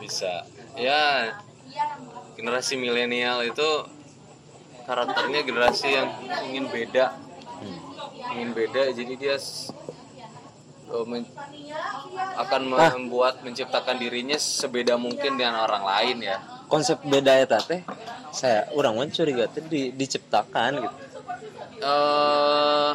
bisa. 0.00 0.46
Ya 0.78 1.34
generasi 2.38 2.78
milenial 2.78 3.42
itu 3.42 3.68
karakternya 4.86 5.42
generasi 5.44 5.88
yang 5.90 6.08
ingin 6.48 6.70
beda. 6.70 7.12
Ingin 8.32 8.50
beda 8.54 8.82
jadi 8.94 9.14
dia 9.18 9.36
eh, 9.36 11.04
men- 11.04 11.28
akan 12.38 12.62
membuat 12.70 13.42
menciptakan 13.42 13.98
dirinya 13.98 14.38
sebeda 14.38 14.94
mungkin 14.96 15.36
dengan 15.36 15.66
orang 15.66 15.84
lain 15.84 16.16
ya. 16.22 16.38
Konsep 16.70 17.02
beda 17.04 17.42
eta 17.42 17.58
teh 17.60 17.82
saya 18.30 18.68
orang 18.76 18.94
mah 18.94 19.08
curiga 19.10 19.50
di, 19.66 19.90
diciptakan 19.92 20.84
gitu. 20.84 20.96
Eh 21.82 22.90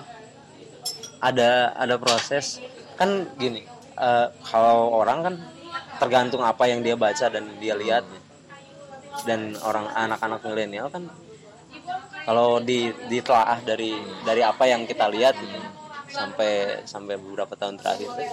ada 1.23 1.51
ada 1.75 1.95
proses. 1.99 2.63
Kan 2.95 3.27
gini 3.37 3.65
eh, 3.99 4.27
kalau 4.45 4.93
orang 5.03 5.19
kan 5.25 5.35
tergantung 6.01 6.41
apa 6.41 6.63
yang 6.69 6.81
dia 6.81 6.95
baca 6.97 7.25
dan 7.29 7.45
dia 7.61 7.75
lihat 7.77 8.03
dan 9.29 9.53
orang 9.61 9.87
anak-anak 9.93 10.39
milenial 10.43 10.89
kan 10.89 11.05
kalau 12.23 12.63
di 12.63 12.87
ditelaah 13.11 13.59
dari 13.61 13.99
dari 14.23 14.41
apa 14.41 14.63
yang 14.63 14.87
kita 14.87 15.11
lihat 15.11 15.35
gitu, 15.35 15.59
sampai 16.07 16.81
sampai 16.87 17.19
beberapa 17.19 17.51
tahun 17.59 17.75
terakhir 17.75 18.09
tuh, 18.15 18.27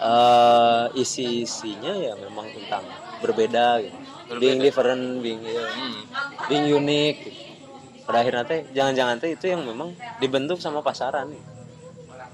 eh 0.00 0.84
isi 0.96 1.44
isinya 1.44 1.92
ya 1.92 2.16
memang 2.16 2.48
tentang 2.56 2.84
berbeda 3.20 3.84
gitu. 3.84 3.96
being 4.40 4.60
different 4.64 5.20
being 5.20 5.44
ya, 5.44 5.60
hmm, 5.60 5.96
being 6.48 6.66
unik 6.72 7.14
gitu. 7.28 7.40
pada 8.08 8.24
akhirnya 8.24 8.44
teh 8.48 8.60
jangan-jangan 8.72 9.16
teh 9.20 9.36
itu 9.36 9.46
yang 9.52 9.60
memang 9.68 9.92
dibentuk 10.16 10.56
sama 10.56 10.80
pasaran 10.80 11.28
gitu. 11.28 11.48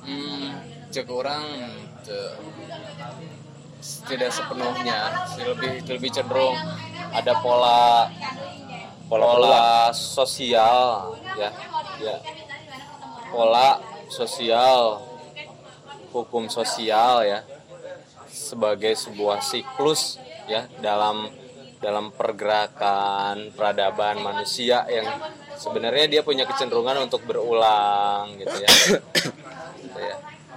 hmm, 0.06 0.48
cek 0.94 1.08
orang 1.10 1.42
te- 2.06 2.38
tidak 4.08 4.30
sepenuhnya 4.32 5.28
lebih 5.44 5.84
lebih 5.88 6.10
cenderung 6.12 6.56
ada 7.12 7.32
pola 7.40 8.08
Pola 9.04 9.36
pola 9.36 9.92
sosial 9.92 11.12
ya 11.36 11.52
ya 12.00 12.16
pola 13.28 13.76
sosial 14.08 15.04
hukum 16.08 16.48
sosial 16.48 17.20
ya 17.28 17.44
sebagai 18.32 18.96
sebuah 18.96 19.44
siklus 19.44 20.16
ya 20.48 20.64
dalam 20.80 21.28
dalam 21.84 22.16
pergerakan 22.16 23.52
peradaban 23.52 24.24
manusia 24.24 24.88
yang 24.88 25.04
sebenarnya 25.52 26.08
dia 26.08 26.22
punya 26.24 26.48
kecenderungan 26.48 27.04
untuk 27.04 27.28
berulang 27.28 28.40
Gitu 28.40 28.56
ya. 28.56 28.70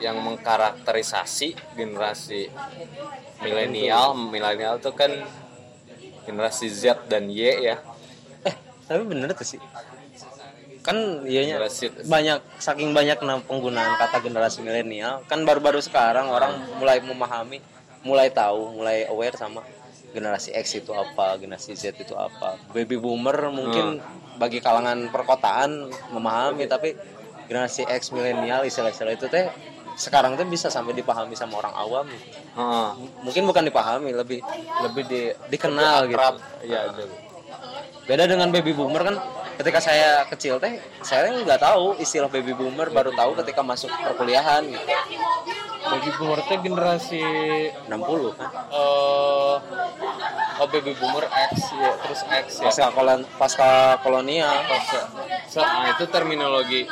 yang 0.03 0.17
mengkarakterisasi 0.21 1.57
generasi 1.77 2.49
milenial. 3.41 4.13
Milenial 4.17 4.77
itu 4.81 4.91
kan 4.93 5.11
generasi 6.27 6.67
Z 6.67 7.07
dan 7.07 7.31
Y 7.31 7.71
ya. 7.71 7.77
Eh 8.45 8.55
tapi 8.85 9.03
bener 9.07 9.33
tuh 9.33 9.47
sih. 9.47 9.61
Kan 10.83 11.27
ianya 11.27 11.59
generasi 11.59 11.91
banyak 12.07 12.39
saking 12.59 12.95
banyak 12.95 13.19
penggunaan 13.47 13.99
kata 13.99 14.23
generasi 14.23 14.63
milenial 14.63 15.23
kan 15.27 15.43
baru-baru 15.43 15.83
sekarang 15.83 16.31
orang 16.31 16.55
mulai 16.79 17.03
memahami 17.03 17.59
mulai 18.07 18.31
tahu 18.31 18.79
mulai 18.79 19.03
aware 19.11 19.35
sama 19.35 19.63
generasi 20.15 20.55
X 20.55 20.79
itu 20.79 20.95
apa 20.95 21.35
generasi 21.35 21.75
Z 21.75 21.99
itu 21.99 22.15
apa. 22.15 22.55
Baby 22.71 22.95
boomer 22.95 23.51
mungkin 23.51 23.99
bagi 24.39 24.63
kalangan 24.63 25.11
perkotaan 25.11 25.91
memahami 26.15 26.69
tapi 26.69 26.95
generasi 27.47 27.83
X 27.87 28.15
milenial 28.15 28.63
istilah-istilah 28.63 29.15
itu 29.15 29.27
teh 29.27 29.47
sekarang 29.97 30.37
tuh 30.37 30.45
bisa 30.45 30.69
sampai 30.69 30.93
dipahami 30.93 31.33
sama 31.33 31.57
orang 31.57 31.73
awam 31.73 32.07
Heeh. 32.53 32.89
mungkin 33.25 33.49
bukan 33.49 33.65
dipahami 33.65 34.13
lebih 34.13 34.39
lebih 34.85 35.03
di 35.09 35.21
dikenal 35.49 36.05
gitu 36.05 36.15
akrab. 36.21 36.35
ya 36.61 36.93
itu. 36.93 37.03
beda 38.05 38.29
dengan 38.29 38.53
baby 38.53 38.77
boomer 38.77 39.01
kan 39.01 39.15
ketika 39.57 39.81
saya 39.81 40.21
kecil 40.29 40.61
teh 40.61 40.77
saya 41.01 41.33
nggak 41.33 41.59
tahu 41.59 41.97
istilah 41.97 42.30
baby 42.30 42.53
boomer 42.53 42.93
baru 42.93 43.09
tahu 43.17 43.41
ketika 43.41 43.65
masuk 43.65 43.89
perkuliahan 43.89 44.69
gitu. 44.69 44.86
baby 45.89 46.09
boomer 46.21 46.39
itu 46.45 46.53
generasi 46.61 47.23
60 47.89 48.37
kan? 48.37 48.49
Eh 48.69 49.57
oh 50.57 50.67
baby 50.69 50.93
boomer 50.97 51.25
X 51.25 51.73
ya 51.73 51.91
terus 52.02 52.21
X 52.25 52.45
ya. 52.61 52.69
Pasca 52.69 52.86
kolon 52.93 53.21
pasca 53.37 53.71
kolonial. 54.02 54.55
So, 55.47 55.63
nah, 55.63 55.95
itu 55.95 56.05
terminologi 56.11 56.86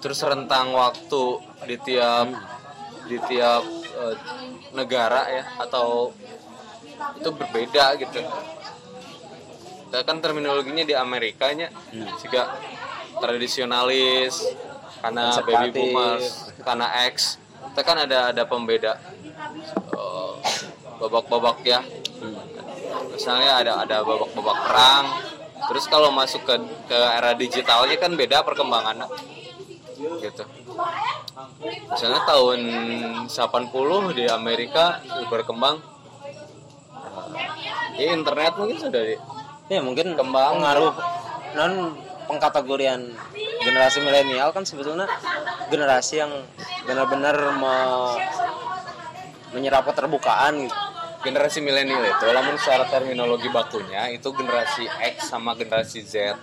terus 0.00 0.24
rentang 0.24 0.72
waktu 0.72 1.22
di 1.68 1.76
tiap 1.76 2.26
di 3.04 3.16
tiap 3.28 3.62
eh, 4.00 4.16
negara 4.72 5.28
ya 5.28 5.44
atau 5.60 6.10
itu 7.20 7.28
berbeda 7.32 7.96
gitu. 8.00 8.20
Nah, 9.90 10.02
kan 10.06 10.22
terminologinya 10.22 10.86
di 10.86 10.94
Amerikanya 10.96 11.68
juga 12.20 12.56
tradisionalis 13.20 14.40
karena 15.00 15.36
baby 15.44 15.68
boomers 15.76 16.54
karena 16.64 16.86
X. 17.12 17.36
Itu 17.70 17.80
kan 17.84 18.08
ada 18.08 18.32
ada 18.32 18.42
pembeda 18.48 18.96
eh, 19.92 20.32
babak-babak 20.96 21.60
ya. 21.64 21.84
Misalnya 23.12 23.60
ada 23.60 23.72
ada 23.84 23.96
babak-babak 24.00 24.58
perang. 24.64 25.06
Terus 25.60 25.84
kalau 25.92 26.08
masuk 26.08 26.40
ke 26.48 26.56
ke 26.88 26.98
era 26.98 27.36
digitalnya 27.36 28.00
kan 28.00 28.16
beda 28.16 28.40
perkembangannya 28.48 29.06
gitu 30.18 30.42
misalnya 31.90 32.20
tahun 32.26 32.60
80 33.30 34.18
di 34.18 34.24
Amerika 34.26 34.98
berkembang 35.30 35.78
eh, 37.96 38.02
ya 38.02 38.16
internet 38.16 38.52
mungkin 38.58 38.78
sudah 38.80 39.02
di, 39.06 39.14
ya 39.70 39.80
mungkin 39.84 40.18
Kembang. 40.18 40.58
pengaruh 40.58 40.92
non 41.54 41.94
pengkategorian 42.30 43.10
generasi 43.60 43.98
milenial 44.00 44.54
kan 44.54 44.62
sebetulnya 44.62 45.10
generasi 45.68 46.22
yang 46.22 46.32
benar-benar 46.86 47.36
me- 47.58 48.18
menyerap 49.50 49.82
keterbukaan 49.90 50.62
gitu. 50.66 50.76
generasi 51.26 51.58
milenial 51.60 52.06
itu 52.06 52.26
namun 52.30 52.54
secara 52.56 52.86
terminologi 52.86 53.50
bakunya 53.50 54.08
itu 54.14 54.30
generasi 54.30 54.86
X 55.18 55.28
sama 55.28 55.58
generasi 55.58 56.06
Z 56.06 56.38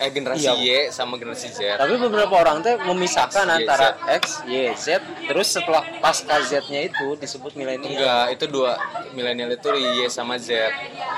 eh 0.00 0.08
generasi 0.08 0.48
Iya. 0.48 0.54
Y 0.56 0.68
sama 0.88 1.20
generasi 1.20 1.52
Z 1.52 1.76
Tapi 1.76 1.94
beberapa 2.00 2.32
orang 2.32 2.64
teh 2.64 2.74
memisahkan 2.80 3.44
X, 3.44 3.52
Y, 3.52 3.56
antara 3.60 3.88
X, 4.08 4.24
Y, 4.48 4.54
Z, 4.74 4.86
terus 5.28 5.52
setelah 5.52 5.84
pasca 6.00 6.40
Z-nya 6.40 6.88
itu 6.88 7.14
disebut 7.20 7.52
milenial. 7.54 7.92
enggak 7.92 8.24
itu 8.34 8.44
dua 8.48 8.80
milenial 9.12 9.52
itu 9.52 9.68
Y 9.72 10.08
sama 10.08 10.40
Z 10.40 10.72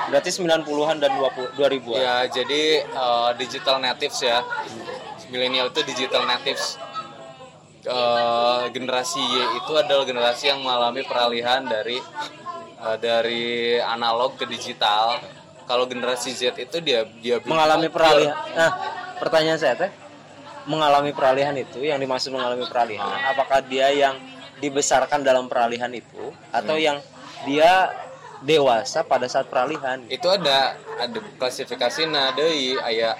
Berarti 0.05 0.29
90-an 0.29 1.01
dan 1.01 1.11
20 1.17 1.57
2000-an. 1.57 1.97
Ya, 1.97 2.15
jadi 2.29 2.85
eh, 2.85 3.29
digital 3.41 3.81
natives 3.81 4.21
ya. 4.21 4.45
Milenial 5.33 5.73
itu 5.73 5.81
digital 5.81 6.29
natives. 6.29 6.77
Eh, 7.81 8.63
generasi 8.69 9.17
Y 9.17 9.41
itu 9.57 9.71
adalah 9.73 10.05
generasi 10.05 10.53
yang 10.53 10.61
mengalami 10.61 11.01
peralihan 11.01 11.65
dari 11.65 11.97
eh, 12.77 12.97
dari 13.01 13.77
analog 13.81 14.37
ke 14.37 14.45
digital. 14.45 15.17
Kalau 15.65 15.89
generasi 15.89 16.29
Z 16.33 16.53
itu 16.57 16.77
dia 16.81 17.09
dia 17.21 17.41
mengalami 17.41 17.89
peralihan. 17.89 18.37
Nah, 18.53 18.71
pertanyaan 19.17 19.57
saya 19.57 19.73
teh 19.73 19.91
mengalami 20.65 21.13
peralihan 21.13 21.53
itu 21.53 21.85
yang 21.85 22.01
dimaksud 22.01 22.33
mengalami 22.33 22.65
peralihan, 22.65 23.21
apakah 23.29 23.61
dia 23.65 23.89
yang 23.93 24.17
dibesarkan 24.57 25.21
dalam 25.21 25.45
peralihan 25.45 25.89
itu 25.93 26.33
atau 26.49 26.73
yang 26.79 26.97
dia 27.45 27.93
dewasa 28.41 29.05
pada 29.05 29.29
saat 29.29 29.45
peralihan? 29.49 30.01
itu 30.09 30.25
ada 30.25 30.77
ada 31.01 31.19
klasifikasi 31.37 32.07
nah 32.09 32.33
deui 32.33 32.77
aya 32.81 33.17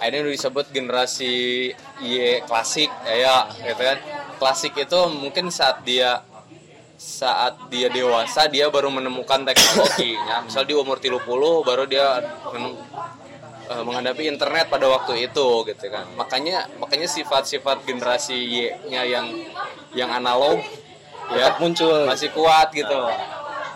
ada 0.00 0.12
yang 0.12 0.28
disebut 0.28 0.68
generasi 0.72 1.72
Y 2.04 2.40
klasik 2.44 2.92
ya 3.08 3.48
gitu 3.56 3.82
kan 3.82 3.98
klasik 4.36 4.76
itu 4.76 5.00
mungkin 5.08 5.48
saat 5.48 5.80
dia 5.82 6.20
saat 6.96 7.68
dia 7.68 7.92
dewasa 7.92 8.48
dia 8.48 8.72
baru 8.72 8.88
menemukan 8.88 9.44
teknologi 9.44 10.16
ya 10.16 10.40
misal 10.40 10.64
di 10.64 10.72
umur 10.72 10.96
30 10.96 11.20
baru 11.60 11.84
dia 11.84 12.24
eh, 13.68 13.82
menghadapi 13.84 14.32
internet 14.32 14.72
pada 14.72 14.88
waktu 14.88 15.28
itu 15.28 15.46
gitu 15.68 15.86
kan. 15.92 16.08
Makanya 16.16 16.70
makanya 16.80 17.04
sifat-sifat 17.10 17.84
generasi 17.84 18.32
Y-nya 18.36 19.02
yang 19.04 19.26
yang 19.92 20.08
analog 20.08 20.62
ya 21.34 21.50
Tetap 21.52 21.60
muncul. 21.60 22.06
masih 22.08 22.30
kuat 22.32 22.72
gitu. 22.72 22.96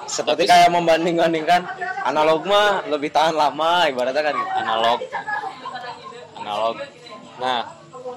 Seperti 0.08 0.46
kayak 0.49 0.73
membanding-bandingkan 0.75 1.62
analog 2.02 2.43
mah 2.49 2.82
lebih 2.88 3.12
tahan 3.12 3.34
lama 3.37 3.87
ibaratnya 3.90 4.23
kan 4.25 4.34
gitu. 4.34 4.50
analog. 4.64 4.99
Analog. 6.40 6.75
Nah 7.37 7.61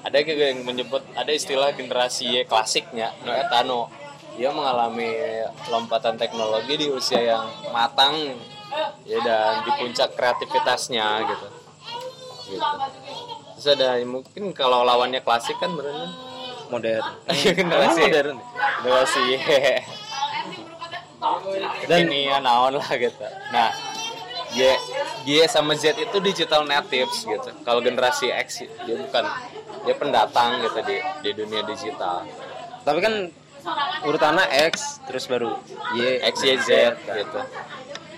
ada 0.00 0.18
juga 0.24 0.44
yang 0.48 0.64
menyebut 0.64 1.02
ada 1.12 1.28
istilah 1.28 1.76
generasi 1.76 2.40
Y 2.40 2.48
klasiknya 2.48 3.12
no 3.26 3.36
etano 3.36 3.92
dia 4.34 4.50
mengalami 4.50 5.10
lompatan 5.70 6.18
teknologi 6.18 6.74
di 6.78 6.86
usia 6.90 7.20
yang 7.22 7.46
matang. 7.70 8.34
Ya 9.06 9.22
dan 9.22 9.62
di 9.62 9.70
puncak 9.78 10.18
kreativitasnya 10.18 11.06
gitu. 11.30 11.46
Gitu. 12.50 12.74
Terus 13.54 13.66
ada 13.70 14.02
mungkin 14.02 14.50
kalau 14.50 14.82
lawannya 14.82 15.22
klasik 15.22 15.54
kan 15.62 15.78
berarti 15.78 16.10
modern. 16.74 17.06
generasi 17.54 18.02
Emang 18.02 18.10
modern. 18.10 18.38
generasi 18.82 19.24
dan 21.86 21.98
ini 22.10 22.26
ya 22.26 22.42
naon 22.42 22.74
lah 22.82 22.90
gitu. 22.98 23.22
Nah 23.54 23.70
Y 24.58 24.74
Y 25.22 25.46
sama 25.46 25.78
Z 25.78 25.94
itu 25.94 26.18
digital 26.18 26.66
natives 26.66 27.22
gitu. 27.22 27.54
Kalau 27.62 27.78
generasi 27.78 28.34
X 28.34 28.66
dia 28.66 28.96
bukan. 28.98 29.22
Dia 29.86 29.94
pendatang 29.94 30.58
gitu 30.66 30.82
di 30.82 30.98
di 31.22 31.30
dunia 31.30 31.62
digital. 31.62 32.26
Tapi 32.82 32.98
kan 32.98 33.30
urutannya 34.04 34.44
X 34.70 35.00
terus 35.08 35.24
baru 35.26 35.56
Y 35.96 36.20
X 36.24 36.34
Y 36.44 36.56
Z 36.60 36.70
gitu. 37.00 37.40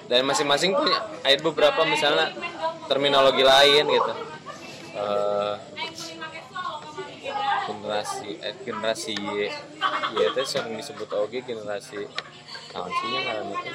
Dan 0.06 0.22
masing-masing 0.22 0.70
punya 0.75 1.02
ada 1.26 1.40
beberapa 1.43 1.82
misalnya 1.82 2.31
terminologi 2.87 3.43
lain 3.43 3.84
gitu. 3.90 4.12
Uh, 4.96 5.54
generasi 7.66 8.31
eh, 8.40 8.54
generasi 8.62 9.12
Y. 9.19 9.50
Y 10.14 10.19
itu 10.22 10.40
sering 10.46 10.78
disebut 10.78 11.10
oke 11.10 11.43
generasi 11.43 12.06
sih 12.76 13.12
itu 13.16 13.72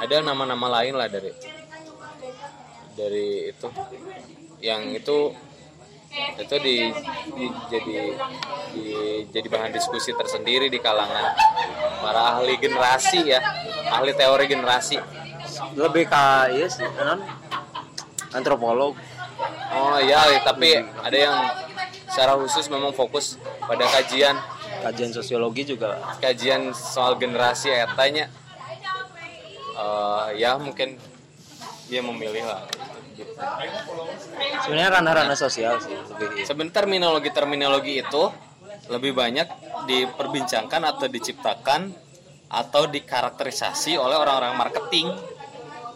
ada 0.00 0.14
nama-nama 0.24 0.80
lain 0.80 0.96
lah 0.96 1.06
dari 1.06 1.30
dari 2.96 3.52
itu. 3.52 3.68
Yang 4.62 4.82
itu 5.02 5.18
itu 6.12 6.56
di, 6.60 6.76
di 7.32 7.46
jadi 7.72 7.96
di, 8.76 8.84
jadi 9.32 9.46
bahan 9.48 9.72
diskusi 9.72 10.12
tersendiri 10.12 10.68
di 10.68 10.76
kalangan 10.76 11.32
para 12.04 12.36
ahli 12.36 12.60
generasi 12.60 13.32
ya 13.32 13.40
ahli 13.88 14.12
teori 14.12 14.44
generasi. 14.48 15.00
Lebih 15.76 16.08
ke 16.08 16.24
ya 16.56 16.66
sih 16.68 16.88
kan 16.96 17.20
antropolog. 18.32 18.96
Oh 19.72 19.96
iya 20.00 20.20
tapi 20.44 20.80
ada 20.80 21.16
yang 21.16 21.36
secara 22.08 22.36
khusus 22.36 22.68
memang 22.68 22.92
fokus 22.92 23.40
pada 23.64 23.84
kajian. 23.88 24.36
Kajian 24.82 25.14
sosiologi 25.14 25.62
juga. 25.62 26.02
Kajian 26.18 26.74
soal 26.74 27.14
generasi 27.14 27.70
etanya. 27.70 28.26
Uh, 29.78 30.34
ya 30.34 30.58
mungkin 30.58 30.98
dia 31.86 32.02
memilih 32.02 32.44
lah. 32.44 32.66
Sebenarnya 34.62 34.90
ranah-ranah 35.00 35.38
sosial 35.38 35.78
sih 35.82 35.92
lebih 35.92 36.44
sebenarnya 36.46 36.74
terminologi 36.82 37.30
terminologi 37.30 37.92
itu 38.00 38.24
lebih 38.90 39.14
banyak 39.14 39.46
diperbincangkan 39.86 40.82
atau 40.82 41.06
diciptakan 41.06 41.92
atau 42.52 42.84
dikarakterisasi 42.84 43.96
oleh 43.96 44.16
orang-orang 44.20 44.52
marketing. 44.60 45.08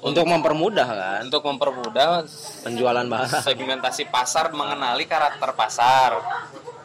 Untuk 0.01 0.25
mempermudah 0.29 0.87
kan? 0.87 1.21
Untuk 1.29 1.43
mempermudah 1.45 2.25
penjualan 2.63 3.05
barang. 3.05 3.43
segmentasi 3.45 4.09
pasar 4.09 4.55
mengenali 4.55 5.05
karakter 5.05 5.53
pasar. 5.53 6.17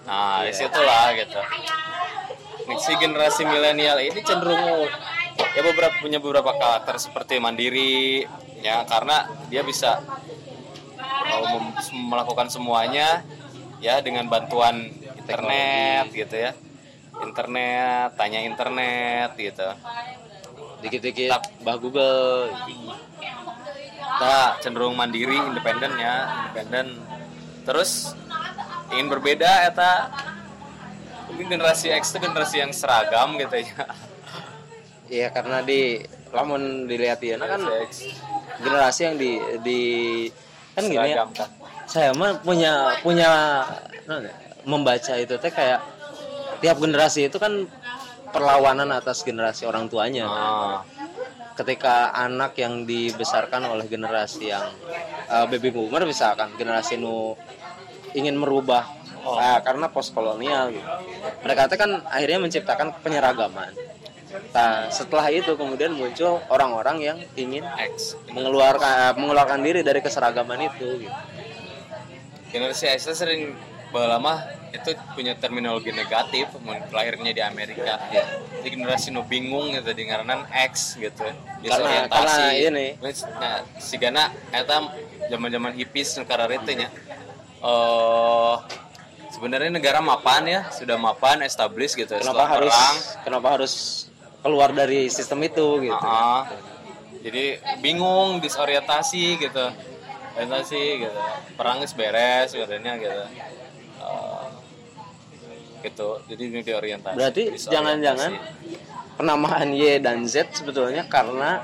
Nah 0.10 0.44
yeah. 0.44 0.50
di 0.50 0.54
situlah 0.58 1.06
gitu. 1.16 1.42
Si 2.82 2.92
generasi 2.98 3.44
milenial 3.46 4.00
ini 4.00 4.20
cenderung 4.24 4.88
ya 5.54 5.62
beberapa 5.62 5.96
punya 6.02 6.18
beberapa 6.22 6.56
karakter 6.56 6.96
seperti 6.98 7.38
mandiri 7.38 8.26
ya 8.62 8.86
karena 8.86 9.30
dia 9.50 9.66
bisa 9.66 10.02
uh, 11.02 11.60
melakukan 11.94 12.48
semuanya 12.50 13.26
ya 13.82 14.00
dengan 14.00 14.30
bantuan 14.30 14.90
internet 15.18 16.14
gitu 16.14 16.36
ya. 16.38 16.52
Internet 17.22 18.18
tanya 18.18 18.40
internet 18.42 19.38
gitu. 19.38 19.70
Dikit-dikit 20.82 21.62
bah 21.62 21.78
Google. 21.78 22.50
Kita 24.02 24.62
cenderung 24.62 24.98
mandiri 24.98 25.38
independen 25.38 25.98
ya 25.98 26.50
independen. 26.50 26.98
Terus 27.62 28.18
ingin 28.92 29.08
berbeda 29.08 29.70
eta 29.70 30.10
mungkin 31.30 31.48
generasi 31.48 31.94
X 31.96 32.12
itu 32.12 32.20
generasi 32.20 32.60
yang 32.60 32.76
seragam 32.76 33.40
gitu 33.40 33.64
ya 33.64 33.88
iya 35.12 35.28
karena 35.30 35.60
di 35.62 36.00
lamun 36.32 36.88
dilihat 36.88 37.20
ya 37.20 37.36
kan 37.36 37.60
generasi 38.64 39.02
yang 39.12 39.16
di 39.20 39.32
di 39.62 39.82
kan 40.72 40.88
gini 40.88 41.12
ya 41.12 41.28
kan? 41.28 41.50
saya 41.84 42.16
mah 42.16 42.40
punya 42.40 42.96
punya 43.04 43.30
membaca 44.64 45.20
itu 45.20 45.36
teh 45.36 45.52
kayak 45.52 45.84
tiap 46.64 46.80
generasi 46.80 47.28
itu 47.28 47.36
kan 47.36 47.68
perlawanan 48.32 48.88
atas 48.96 49.28
generasi 49.28 49.68
orang 49.68 49.92
tuanya 49.92 50.24
kan? 50.26 50.40
ah 50.40 50.80
ketika 51.62 52.16
anak 52.16 52.56
yang 52.58 52.88
dibesarkan 52.88 53.68
oleh 53.68 53.86
generasi 53.86 54.50
yang 54.50 54.72
uh, 55.28 55.46
baby 55.46 55.70
boomer 55.70 56.08
misalkan 56.08 56.50
generasi 56.56 56.96
nu 56.96 57.36
ingin 58.16 58.40
merubah 58.40 58.88
oh. 59.22 59.36
uh, 59.36 59.60
karena 59.62 59.92
post 59.92 60.16
kolonial 60.16 60.72
gitu. 60.72 60.88
mereka 61.44 61.68
itu 61.68 61.76
kan 61.78 61.92
akhirnya 62.08 62.40
menciptakan 62.42 62.96
penyeragaman 63.04 63.76
nah 64.52 64.88
setelah 64.92 65.28
itu 65.32 65.56
kemudian 65.56 65.96
muncul 65.96 66.40
orang-orang 66.52 66.98
yang 67.00 67.18
ingin 67.36 67.64
X 67.96 68.16
mengeluarkan 68.32 69.12
uh, 69.12 69.14
mengeluarkan 69.16 69.60
diri 69.64 69.82
dari 69.84 70.00
keseragaman 70.00 70.72
itu 70.72 71.08
gitu. 71.08 71.20
generasi 72.52 72.92
X 72.92 73.12
sering 73.16 73.56
lama 73.92 74.48
itu 74.72 74.96
punya 75.20 75.36
terminologi 75.36 75.92
negatif 75.92 76.48
lahirnya 76.96 77.36
di 77.36 77.44
Amerika 77.44 78.00
ya. 78.08 78.24
di 78.64 78.72
generasi 78.72 79.12
nu 79.12 79.28
bingung 79.28 79.76
gitu 79.76 79.92
di 79.92 80.08
ngaran 80.08 80.48
X 80.48 80.96
gitu 80.96 81.28
karena, 81.68 82.08
karena 82.08 82.36
ini 82.56 82.88
nah 83.36 83.68
si 83.76 84.00
Gana 84.00 84.32
eta 84.56 84.80
zaman 85.28 85.50
zaman 85.52 85.72
hippies 85.76 86.16
negara 86.24 86.48
itu 86.48 86.72
nya 86.72 86.88
uh, 87.60 88.64
sebenarnya 89.32 89.72
negara 89.72 90.00
mapan 90.00 90.48
ya 90.48 90.62
sudah 90.72 90.96
mapan 90.96 91.44
established 91.44 92.00
gitu 92.00 92.16
kenapa 92.16 92.46
harus 92.48 92.72
perang. 92.72 92.98
kenapa 93.28 93.48
harus 93.60 93.74
keluar 94.42 94.74
dari 94.74 95.08
sistem 95.08 95.46
itu 95.46 95.86
gitu 95.86 95.96
uh 95.96 96.02
-huh. 96.02 96.42
jadi 97.22 97.62
bingung 97.80 98.42
disorientasi 98.42 99.38
gitu 99.38 99.66
orientasi 100.36 100.82
gitu 101.06 101.20
perang 101.56 101.86
beres 101.96 102.50
katanya 102.54 102.98
gitu 102.98 103.24
gitu 105.82 106.22
jadi 106.30 106.42
ini 106.42 106.60
diorientasi 106.62 107.18
berarti 107.18 107.44
jangan-jangan 107.58 108.32
penamaan 109.18 109.70
Y 109.74 109.98
dan 110.02 110.24
Z 110.30 110.54
sebetulnya 110.54 111.06
karena 111.10 111.62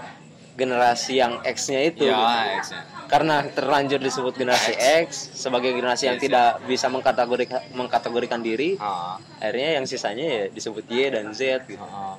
generasi 0.58 1.22
yang 1.22 1.38
X-nya 1.46 1.86
itu 1.86 2.10
ya, 2.10 2.18
gitu. 2.18 2.26
X-nya. 2.66 2.82
karena 3.08 3.46
terlanjur 3.46 4.02
disebut 4.02 4.34
generasi 4.36 4.74
X, 4.74 4.82
X 5.06 5.10
sebagai 5.46 5.70
generasi 5.72 6.10
yang 6.10 6.18
tidak 6.18 6.60
bisa 6.66 6.90
mengkategorikan 6.90 7.62
mengkategorikan 7.78 8.42
diri 8.42 8.74
ha. 8.82 9.22
akhirnya 9.38 9.78
yang 9.80 9.86
sisanya 9.86 10.26
ya 10.26 10.44
disebut 10.50 10.84
Y 10.90 11.14
dan 11.14 11.30
Z 11.32 11.70
gitu 11.70 11.82
ha. 11.82 12.18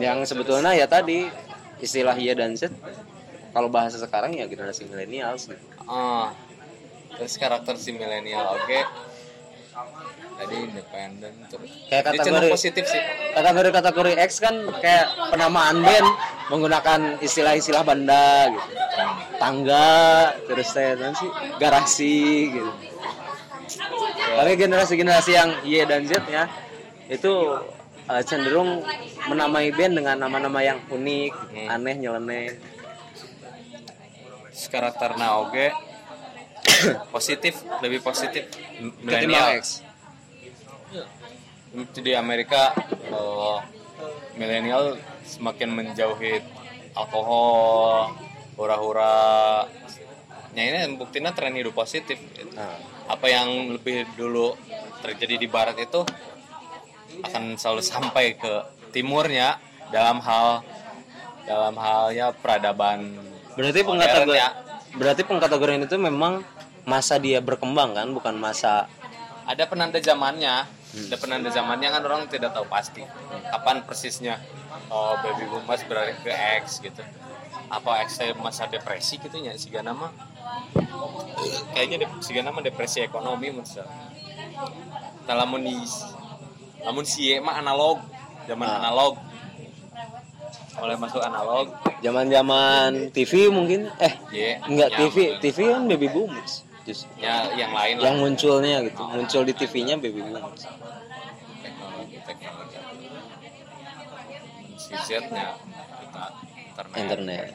Yang 0.00 0.26
sebetulnya 0.26 0.74
ya 0.74 0.90
tadi 0.90 1.30
istilah 1.78 2.18
Y 2.18 2.34
dan 2.34 2.58
Z 2.58 2.72
kalau 3.54 3.70
bahasa 3.70 4.00
sekarang 4.00 4.34
ya 4.34 4.50
generasi 4.50 4.86
milenial 4.90 5.38
gitu. 5.38 5.54
Ah. 5.86 6.34
Terus 7.14 7.38
karakter 7.38 7.78
si 7.78 7.94
milenial 7.94 8.58
oke. 8.58 8.66
Okay 8.66 8.82
jadi 10.34 10.56
independen 10.66 11.32
terus 11.46 11.70
kayak 11.86 12.04
kategori 12.10 12.46
positif 12.50 12.84
sih 12.90 13.02
kategori 13.34 13.70
kategori 13.70 14.12
X 14.26 14.30
kan 14.42 14.54
kayak 14.82 15.06
penamaan 15.30 15.78
band 15.82 16.08
menggunakan 16.50 17.00
istilah-istilah 17.22 17.86
banda 17.86 18.50
gitu 18.50 18.68
tangga 19.38 20.34
terus 20.50 20.68
saya 20.74 20.98
sih 21.14 21.30
garasi 21.62 22.50
gitu 22.50 22.70
tapi 24.34 24.52
generasi-generasi 24.58 25.30
yang 25.30 25.50
Y 25.62 25.86
dan 25.86 26.02
Z 26.06 26.18
ya 26.26 26.50
itu 27.06 27.32
uh, 28.08 28.22
cenderung 28.24 28.84
menamai 29.28 29.72
band 29.72 30.00
dengan 30.00 30.16
nama-nama 30.20 30.60
yang 30.60 30.78
unik 30.88 31.32
hmm. 31.32 31.68
aneh 31.70 31.96
nyeleneh. 31.98 32.48
Karakter 34.70 35.14
Naoge 35.18 35.70
positif 37.14 37.62
lebih 37.84 38.00
positif. 38.02 38.48
Milenial 39.02 39.60
X 39.60 39.84
itu 41.74 41.98
di 42.06 42.14
Amerika 42.14 42.70
uh, 43.10 43.58
milenial 44.38 44.94
semakin 45.26 45.74
menjauhi 45.74 46.38
alkohol 46.94 48.14
hura-hura. 48.54 49.66
Ya 50.54 50.62
ini 50.70 50.94
buktinya 50.94 51.34
tren 51.34 51.58
hidup 51.58 51.74
positif. 51.74 52.18
Nah. 52.54 52.78
apa 53.04 53.28
yang 53.28 53.76
lebih 53.76 54.08
dulu 54.16 54.56
terjadi 55.04 55.36
di 55.36 55.44
barat 55.44 55.76
itu 55.76 56.08
akan 57.22 57.54
selalu 57.54 57.82
sampai 57.84 58.34
ke 58.34 58.52
timurnya 58.90 59.58
dalam 59.94 60.18
hal 60.18 60.66
dalam 61.44 61.76
halnya 61.76 62.32
peradaban 62.34 63.14
berarti 63.54 63.84
pengkategorian 63.84 64.40
ya. 64.40 64.50
berarti 64.96 65.22
pengkategorian 65.22 65.82
itu 65.84 65.96
memang 66.00 66.42
masa 66.88 67.20
dia 67.20 67.38
berkembang 67.38 67.94
kan 67.94 68.08
bukan 68.10 68.34
masa 68.34 68.88
ada 69.44 69.64
penanda 69.68 70.00
zamannya 70.00 70.64
hmm. 70.64 71.06
ada 71.12 71.16
penanda 71.20 71.48
zamannya 71.52 71.88
kan 71.92 72.02
orang 72.02 72.22
tidak 72.32 72.56
tahu 72.56 72.64
pasti 72.66 73.04
kapan 73.52 73.84
persisnya 73.84 74.40
oh, 74.88 75.20
baby 75.20 75.44
boomers 75.48 75.84
beralih 75.84 76.16
ke 76.24 76.32
X 76.64 76.80
gitu 76.80 77.04
apa 77.68 78.04
X 78.04 78.20
masa 78.40 78.68
depresi 78.68 79.16
gitu 79.20 79.36
ya 79.40 79.56
sih 79.56 79.72
nama 79.80 80.12
kayaknya 81.72 82.08
sih 82.20 82.36
nama 82.40 82.60
depresi 82.60 83.00
ekonomi 83.04 83.52
menurut 83.52 83.84
namun 85.24 85.60
di 85.64 85.76
namun 86.84 87.04
si 87.08 87.32
mah 87.40 87.58
analog. 87.58 87.98
Zaman 88.44 88.68
nah. 88.68 88.78
analog. 88.84 89.16
Mulai 90.74 90.96
masuk 91.00 91.22
analog. 91.24 91.66
Zaman 92.04 92.28
zaman 92.28 92.90
TV 93.14 93.48
mungkin. 93.48 93.88
Eh 93.96 94.14
ya 94.30 94.60
enggak 94.68 94.88
ya, 94.92 94.98
TV 95.00 95.16
mungkin. 95.16 95.40
TV 95.40 95.58
kan 95.72 95.82
baby 95.88 96.08
boomers 96.12 96.52
justru. 96.84 97.08
Ya 97.16 97.48
yang 97.56 97.72
lain 97.72 97.94
yang 97.98 98.16
lah 98.20 98.20
munculnya 98.20 98.76
gitu 98.84 99.02
muncul 99.08 99.42
di 99.48 99.54
TV-nya 99.56 99.96
baby 99.96 100.20
boomers. 100.20 100.68
Teknologi 101.64 102.18
teknologi. 102.28 102.76
Si 104.76 104.92
Z-nya 105.08 105.56
kita 105.56 106.24
internet, 106.68 107.00
internet. 107.00 107.46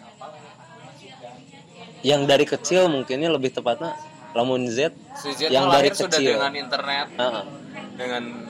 Yang 2.01 2.21
dari 2.25 2.45
kecil 2.47 2.81
mungkinnya 2.89 3.29
lebih 3.29 3.53
tepatnya 3.53 3.93
lamun 4.33 4.65
Z 4.65 4.93
si 5.21 5.29
Z 5.37 5.53
yang 5.53 5.69
dari 5.69 5.93
sudah 5.93 6.17
kecil. 6.17 6.37
dengan 6.37 6.53
internet. 6.57 7.07
Ah, 7.21 7.45
dengan 7.93 8.48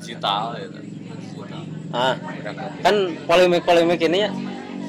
digital 0.00 0.56
gitu 0.56 0.80
ah. 1.94 2.14
Kan 2.82 3.18
polemik-polemik 3.26 4.00
ini 4.06 4.26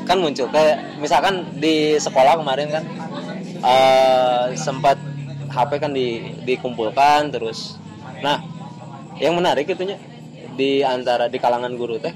kan 0.05 0.17
muncul. 0.17 0.47
Kayak 0.49 0.97
misalkan 0.97 1.45
di 1.57 1.97
sekolah 1.97 2.41
kemarin 2.41 2.69
kan 2.69 2.83
eh, 3.61 4.43
sempat 4.57 4.97
HP 5.51 5.71
kan 5.81 5.91
di, 5.91 6.37
dikumpulkan 6.45 7.33
terus. 7.33 7.77
Nah 8.23 8.41
yang 9.21 9.37
menarik 9.37 9.69
itunya 9.69 9.99
di 10.57 10.81
antara 10.81 11.29
di 11.29 11.37
kalangan 11.37 11.73
guru 11.77 12.01
teh 12.01 12.13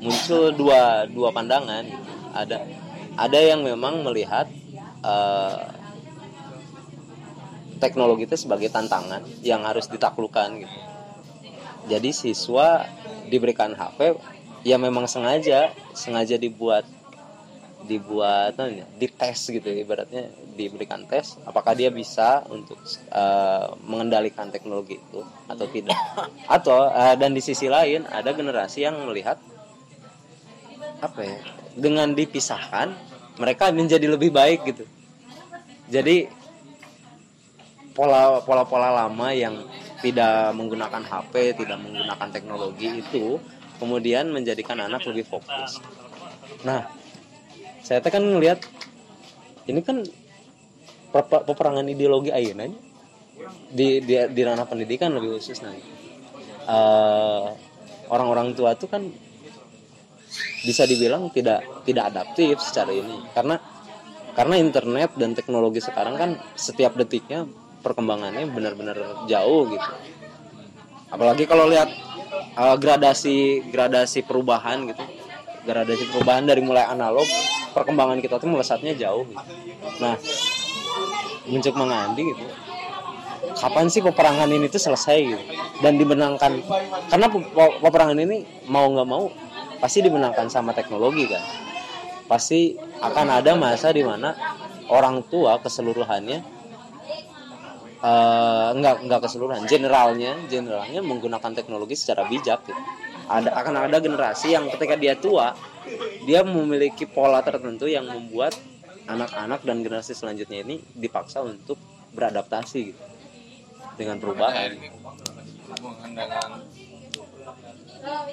muncul 0.00 0.52
dua 0.54 1.08
dua 1.08 1.32
pandangan. 1.32 1.84
Ada 2.32 2.64
ada 3.12 3.38
yang 3.40 3.60
memang 3.60 4.00
melihat 4.04 4.48
eh, 5.04 5.60
teknologi 7.82 8.30
itu 8.30 8.38
sebagai 8.38 8.70
tantangan 8.70 9.26
yang 9.42 9.66
harus 9.66 9.90
ditaklukkan 9.90 10.62
gitu 10.62 10.91
jadi 11.90 12.10
siswa 12.14 12.86
diberikan 13.26 13.74
HP 13.74 14.18
ya 14.62 14.78
memang 14.78 15.10
sengaja 15.10 15.74
sengaja 15.94 16.38
dibuat 16.38 16.86
dibuat 17.82 18.54
apa 18.54 18.70
ya, 18.70 18.86
dites 18.94 19.50
gitu 19.50 19.66
ibaratnya 19.66 20.30
diberikan 20.54 21.02
tes 21.06 21.38
apakah 21.42 21.74
dia 21.74 21.90
bisa 21.90 22.46
untuk 22.46 22.78
eh, 23.10 23.66
mengendalikan 23.82 24.48
teknologi 24.54 25.02
itu 25.02 25.20
atau 25.50 25.66
tidak. 25.66 25.98
Atau 26.46 26.90
eh, 26.90 27.14
dan 27.18 27.34
di 27.34 27.42
sisi 27.42 27.66
lain 27.66 28.06
ada 28.06 28.30
generasi 28.30 28.86
yang 28.86 29.02
melihat 29.06 29.38
apa 31.02 31.20
ya 31.26 31.38
dengan 31.74 32.14
dipisahkan 32.14 32.94
mereka 33.40 33.74
menjadi 33.74 34.06
lebih 34.06 34.30
baik 34.30 34.62
gitu. 34.68 34.84
Jadi 35.90 36.30
pola 37.92 38.40
pola 38.46 38.62
pola 38.64 38.88
lama 38.88 39.28
yang 39.34 39.58
tidak 40.02 40.52
menggunakan 40.58 41.02
HP 41.06 41.56
tidak 41.56 41.78
menggunakan 41.78 42.28
teknologi 42.34 43.00
itu 43.00 43.38
kemudian 43.78 44.28
menjadikan 44.34 44.82
anak 44.82 45.06
lebih 45.06 45.24
fokus. 45.26 45.78
Nah 46.66 46.90
saya 47.82 48.02
teh 48.02 48.10
kan 48.10 48.22
ngelihat 48.22 48.62
ini 49.70 49.80
kan 49.82 50.02
pe- 51.14 51.44
peperangan 51.46 51.86
ideologi 51.86 52.34
ayeuna 52.34 52.66
di, 53.70 54.02
di 54.02 54.14
di 54.18 54.40
ranah 54.42 54.66
pendidikan 54.66 55.14
lebih 55.14 55.38
khusus 55.38 55.62
nanti 55.62 56.02
Eh, 56.62 57.46
orang-orang 58.06 58.54
tua 58.54 58.78
tuh 58.78 58.86
kan 58.86 59.02
bisa 60.62 60.86
dibilang 60.86 61.26
tidak 61.34 61.66
tidak 61.82 62.14
adaptif 62.14 62.62
secara 62.62 62.94
ini. 62.94 63.18
Karena 63.34 63.58
karena 64.32 64.54
internet 64.62 65.10
dan 65.18 65.34
teknologi 65.34 65.82
sekarang 65.82 66.14
kan 66.14 66.30
setiap 66.54 66.94
detiknya 66.94 67.50
perkembangannya 67.82 68.46
benar-benar 68.48 69.26
jauh 69.26 69.68
gitu. 69.68 69.90
Apalagi 71.12 71.44
kalau 71.44 71.68
lihat 71.68 71.90
eh, 72.56 72.76
gradasi 72.78 73.66
gradasi 73.68 74.22
perubahan 74.22 74.86
gitu. 74.88 75.04
Gradasi 75.62 76.06
perubahan 76.10 76.46
dari 76.46 76.62
mulai 76.62 76.86
analog 76.86 77.26
perkembangan 77.72 78.20
kita 78.22 78.36
tuh 78.38 78.50
melesatnya 78.52 78.92
jauh 78.94 79.24
gitu. 79.26 79.42
nah 79.98 80.14
muncul 81.48 81.74
mengandi 81.74 82.22
gitu 82.22 82.44
kapan 83.58 83.86
sih 83.90 84.02
peperangan 84.02 84.48
ini 84.50 84.66
tuh 84.70 84.80
selesai 84.80 85.18
gitu? 85.22 85.44
Dan 85.82 85.98
dimenangkan 85.98 86.62
karena 87.10 87.26
pe- 87.30 87.50
pe- 87.50 87.76
peperangan 87.82 88.18
ini 88.18 88.42
mau 88.70 88.86
nggak 88.90 89.08
mau 89.08 89.30
pasti 89.82 90.02
dimenangkan 90.02 90.46
sama 90.50 90.74
teknologi 90.74 91.26
kan. 91.30 91.42
Pasti 92.26 92.74
akan 93.02 93.42
ada 93.42 93.54
masa 93.58 93.90
di 93.94 94.02
mana 94.06 94.34
orang 94.88 95.26
tua 95.26 95.58
keseluruhannya 95.62 96.61
eh 98.02 98.68
enggak 98.74 99.06
enggak 99.06 99.20
keseluruhan. 99.22 99.62
Generalnya 99.70 100.34
generalnya 100.50 101.00
menggunakan 101.06 101.54
teknologi 101.54 101.94
secara 101.94 102.26
bijak 102.26 102.66
gitu. 102.66 102.82
ada 103.30 103.54
akan 103.54 103.86
ada 103.86 104.02
generasi 104.02 104.50
yang 104.52 104.66
ketika 104.66 104.98
dia 104.98 105.14
tua 105.14 105.54
dia 106.26 106.42
memiliki 106.42 107.06
pola 107.06 107.38
tertentu 107.40 107.86
yang 107.86 108.04
membuat 108.04 108.58
anak-anak 109.06 109.62
dan 109.62 109.82
generasi 109.86 110.12
selanjutnya 110.18 110.66
ini 110.66 110.82
dipaksa 110.98 111.42
untuk 111.46 111.78
beradaptasi 112.14 112.78
gitu. 112.90 113.02
Dengan 113.94 114.18
perubahan. 114.18 114.74
Dengan 114.74 116.50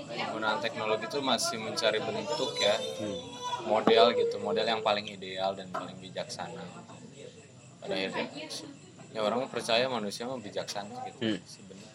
penggunaan 0.09 0.59
teknologi 0.65 1.05
itu 1.05 1.19
masih 1.21 1.57
mencari 1.61 1.99
bentuk 2.01 2.51
ya. 2.57 2.75
Hmm. 3.01 3.19
model 3.69 4.15
gitu. 4.15 4.39
Model 4.39 4.65
yang 4.65 4.81
paling 4.81 5.05
ideal 5.05 5.51
dan 5.53 5.67
paling 5.69 5.93
bijaksana. 5.99 6.63
Pada 7.83 7.93
akhirnya 7.93 8.25
ya 9.09 9.19
orang 9.19 9.45
percaya 9.47 9.85
manusia 9.87 10.23
mah 10.23 10.37
bijaksana 10.37 10.93
gitu 11.07 11.17
Hmm. 11.19 11.39
sebenarnya 11.41 11.89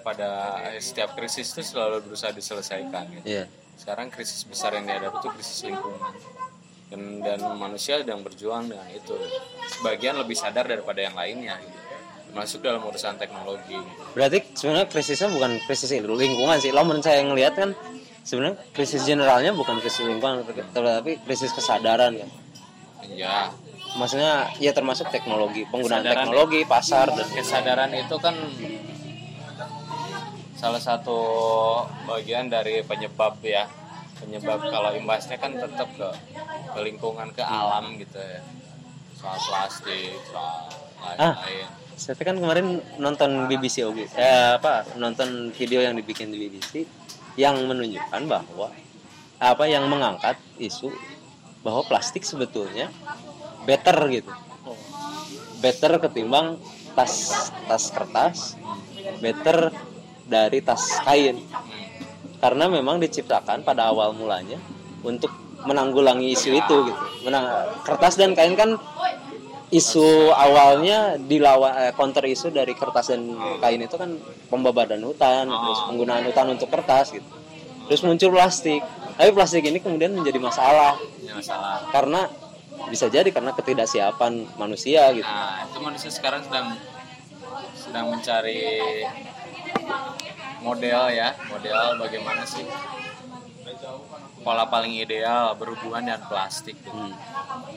pada 0.00 0.30
setiap 0.78 1.12
krisis 1.12 1.50
itu 1.50 1.62
selalu 1.66 2.00
berusaha 2.02 2.30
diselesaikan 2.30 3.04
gitu 3.12 3.26
Iya. 3.26 3.44
sekarang 3.76 4.08
krisis 4.08 4.40
besar 4.42 4.72
yang 4.72 4.86
dihadapi 4.86 5.18
itu 5.18 5.28
krisis 5.30 5.58
lingkungan 5.64 6.14
dan 6.86 7.00
dan 7.18 7.38
manusia 7.58 7.98
sedang 7.98 8.22
berjuang 8.22 8.70
dengan 8.70 8.86
itu 8.88 9.14
sebagian 9.68 10.16
lebih 10.16 10.34
sadar 10.34 10.64
daripada 10.64 11.02
yang 11.02 11.12
lainnya 11.12 11.58
gitu. 11.58 11.74
masuk 12.30 12.60
dalam 12.60 12.84
urusan 12.84 13.16
teknologi 13.16 13.74
Berarti 14.12 14.38
sebenarnya 14.54 14.86
krisisnya 14.86 15.28
bukan 15.28 15.56
krisis 15.64 15.88
lingkungan 15.90 16.60
sih. 16.60 16.68
Lo 16.68 16.84
menurut 16.84 17.00
saya 17.00 17.24
ngelihat 17.24 17.56
kan 17.56 17.70
sebenarnya 18.22 18.60
krisis 18.70 19.02
generalnya 19.02 19.56
bukan 19.56 19.80
krisis 19.80 20.04
lingkungan 20.04 20.44
tapi 20.70 21.16
krisis 21.24 21.50
kesadaran 21.50 22.12
kan. 22.14 22.28
ya 23.08 23.48
Maksudnya 23.96 24.52
ya 24.60 24.76
termasuk 24.76 25.08
teknologi, 25.08 25.64
penggunaan 25.68 26.04
Kesadaran. 26.04 26.24
teknologi, 26.28 26.60
pasar 26.68 27.06
dan 27.16 27.28
kesadaran 27.32 27.90
itu 27.96 28.16
kan 28.20 28.36
salah 30.56 30.80
satu 30.80 31.18
bagian 32.04 32.52
dari 32.52 32.84
penyebab 32.84 33.40
ya. 33.40 33.64
Penyebab 34.16 34.68
kalau 34.72 34.96
imbasnya 34.96 35.36
kan 35.36 35.52
tetap 35.56 35.88
ke, 35.92 36.08
ke 36.72 36.78
lingkungan 36.80 37.32
ke 37.36 37.44
alam 37.44 37.96
gitu 38.00 38.16
ya. 38.16 38.40
Soal 39.16 39.36
plastik 39.40 40.16
soal 40.28 40.68
lain-lain. 41.00 41.68
saya 41.96 42.12
kan 42.20 42.36
kemarin 42.36 42.84
nonton 43.00 43.48
BBC 43.48 43.80
Ogi, 43.88 44.04
eh, 44.20 44.60
apa 44.60 44.84
nonton 45.00 45.48
video 45.56 45.80
yang 45.80 45.96
dibikin 45.96 46.28
di 46.28 46.44
BBC 46.44 46.84
yang 47.40 47.56
menunjukkan 47.64 48.20
bahwa 48.28 48.68
apa 49.40 49.64
yang 49.64 49.88
mengangkat 49.88 50.36
isu 50.60 50.92
bahwa 51.64 51.80
plastik 51.88 52.20
sebetulnya 52.20 52.92
better 53.66 53.98
gitu. 54.08 54.32
Better 55.60 55.98
ketimbang 55.98 56.56
tas 56.94 57.50
tas 57.66 57.84
kertas. 57.90 58.54
Better 59.18 59.74
dari 60.26 60.62
tas 60.62 61.02
kain. 61.02 61.42
Karena 62.38 62.70
memang 62.70 63.02
diciptakan 63.02 63.66
pada 63.66 63.90
awal 63.90 64.14
mulanya 64.14 64.60
untuk 65.02 65.32
menanggulangi 65.66 66.30
isu 66.32 66.50
itu 66.54 66.76
gitu. 66.86 67.04
Menang 67.26 67.50
kertas 67.82 68.14
dan 68.14 68.38
kain 68.38 68.54
kan 68.54 68.78
isu 69.66 70.30
awalnya 70.30 71.18
dilawan 71.18 71.90
eh, 71.90 71.92
counter 71.98 72.22
isu 72.22 72.54
dari 72.54 72.70
kertas 72.78 73.10
dan 73.10 73.34
kain 73.58 73.82
itu 73.82 73.98
kan 73.98 74.14
pembabadan 74.46 75.02
hutan 75.02 75.50
terus 75.50 75.80
penggunaan 75.90 76.22
hutan 76.22 76.54
untuk 76.54 76.70
kertas 76.70 77.10
gitu. 77.10 77.26
Terus 77.90 78.02
muncul 78.06 78.30
plastik. 78.34 78.82
Tapi 79.16 79.30
plastik 79.32 79.64
ini 79.64 79.80
kemudian 79.80 80.12
menjadi 80.12 80.38
masalah. 80.38 80.94
Masalah. 81.32 81.88
Karena 81.88 82.28
bisa 82.90 83.06
jadi 83.10 83.28
karena 83.34 83.50
ketidaksiapan 83.54 84.58
manusia 84.58 85.10
gitu 85.14 85.26
nah 85.26 85.66
itu 85.66 85.78
manusia 85.82 86.10
sekarang 86.10 86.42
sedang 86.46 86.76
sedang 87.74 88.10
mencari 88.10 88.62
model 90.62 91.02
ya 91.14 91.34
model 91.50 91.78
bagaimana 92.02 92.42
sih 92.42 92.66
pola 94.46 94.66
paling 94.70 94.94
ideal 94.94 95.58
berhubungan 95.58 96.06
dengan 96.06 96.22
plastik 96.30 96.78
gitu. 96.78 96.94
Hmm. 96.94 97.14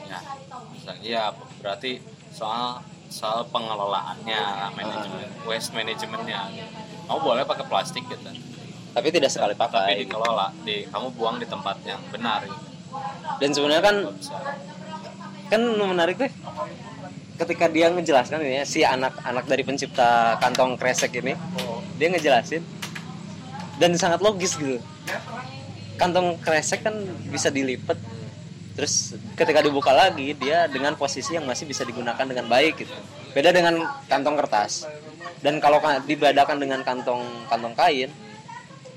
ya 0.05 0.19
misalnya 0.73 1.01
ya 1.05 1.23
berarti 1.61 1.97
soal 2.29 2.81
soal 3.09 3.45
pengelolaannya 3.49 4.73
manajemen 4.77 5.29
waste 5.49 5.73
manajemennya 5.73 6.45
kamu 7.09 7.19
boleh 7.25 7.43
pakai 7.45 7.65
plastik 7.65 8.05
gitu 8.05 8.29
tapi 8.93 9.07
tidak 9.09 9.33
sekali 9.33 9.53
tapi 9.57 9.61
pakai 9.65 9.89
gitu. 9.97 10.13
dikelola 10.13 10.47
di 10.61 10.85
kamu 10.89 11.07
buang 11.17 11.37
di 11.41 11.45
tempat 11.49 11.77
yang 11.85 12.01
benar 12.13 12.45
gitu. 12.45 12.65
dan 13.41 13.49
sebenarnya 13.53 13.83
kan. 13.85 13.97
Kan 15.49 15.61
menarik 15.65 16.15
deh 16.21 16.31
ketika 17.39 17.65
dia 17.71 17.87
ngejelaskan 17.89 18.43
ini 18.43 18.61
ya, 18.61 18.65
si 18.67 18.79
anak-anak 18.83 19.47
dari 19.47 19.63
pencipta 19.63 20.35
kantong 20.43 20.75
kresek 20.75 21.15
ini 21.17 21.33
dia 21.95 22.07
ngejelasin 22.11 22.63
dan 23.79 23.95
sangat 23.95 24.19
logis 24.19 24.59
gitu. 24.59 24.77
Kantong 25.95 26.39
kresek 26.39 26.83
kan 26.83 26.95
bisa 27.31 27.47
dilipat 27.51 27.95
terus 28.75 29.15
ketika 29.35 29.59
dibuka 29.59 29.91
lagi 29.91 30.31
dia 30.35 30.67
dengan 30.71 30.95
posisi 30.95 31.35
yang 31.35 31.43
masih 31.43 31.67
bisa 31.67 31.83
digunakan 31.83 32.23
dengan 32.23 32.47
baik 32.47 32.87
gitu. 32.87 32.95
Beda 33.35 33.51
dengan 33.51 33.83
kantong 34.07 34.35
kertas. 34.39 34.87
Dan 35.39 35.63
kalau 35.63 35.79
ka- 35.79 36.03
dibedakan 36.03 36.59
dengan 36.59 36.83
kantong 36.83 37.23
kantong 37.47 37.75
kain 37.75 38.11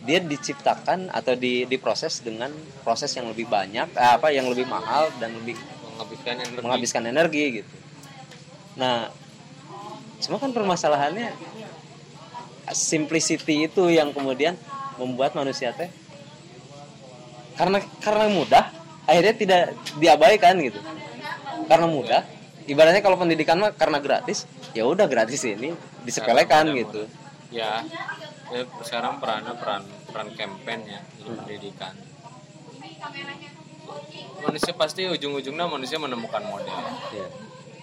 dia 0.02 0.18
diciptakan 0.18 1.14
atau 1.14 1.38
di, 1.38 1.62
diproses 1.62 2.18
dengan 2.26 2.50
proses 2.82 3.14
yang 3.14 3.30
lebih 3.30 3.47
banyak 3.47 3.87
eh, 3.94 4.11
apa 4.18 4.35
yang 4.35 4.50
lebih 4.50 4.66
mahal 4.66 5.06
dan 5.23 5.30
lebih 5.38 5.54
menghabiskan 5.92 6.34
energi 6.40 6.62
menghabiskan 6.64 7.02
energi 7.06 7.44
gitu. 7.62 7.75
Nah, 8.80 9.12
cuma 10.25 10.37
kan 10.40 10.50
permasalahannya 10.50 11.34
simplicity 12.72 13.68
itu 13.68 13.92
yang 13.92 14.14
kemudian 14.16 14.56
membuat 14.96 15.37
manusia 15.37 15.75
teh 15.76 15.90
karena 17.58 17.84
karena 18.00 18.26
mudah 18.32 18.64
akhirnya 19.04 19.34
tidak 19.37 19.62
diabaikan 20.00 20.56
gitu. 20.62 20.80
Karena 21.68 21.87
mudah, 21.87 22.22
ibaratnya 22.64 23.04
kalau 23.04 23.20
pendidikan 23.20 23.61
mah 23.61 23.72
karena 23.76 24.00
gratis, 24.00 24.49
ya 24.72 24.88
udah 24.88 25.06
gratis 25.06 25.44
ini 25.44 25.76
disepelekan 26.02 26.72
gitu. 26.75 27.06
ya, 27.52 27.84
ya 28.49 28.64
sekarang 28.80 29.20
perannya 29.20 29.52
peran 29.61 29.84
peran 30.08 30.28
campaign 30.32 30.80
ya 30.88 31.00
di 31.20 31.28
Hmm. 31.28 31.37
pendidikan 31.44 31.94
manusia 34.43 34.73
pasti 34.75 35.07
ujung-ujungnya 35.07 35.67
manusia 35.71 35.97
menemukan 35.97 36.43
model. 36.45 36.79
Ya. 37.15 37.27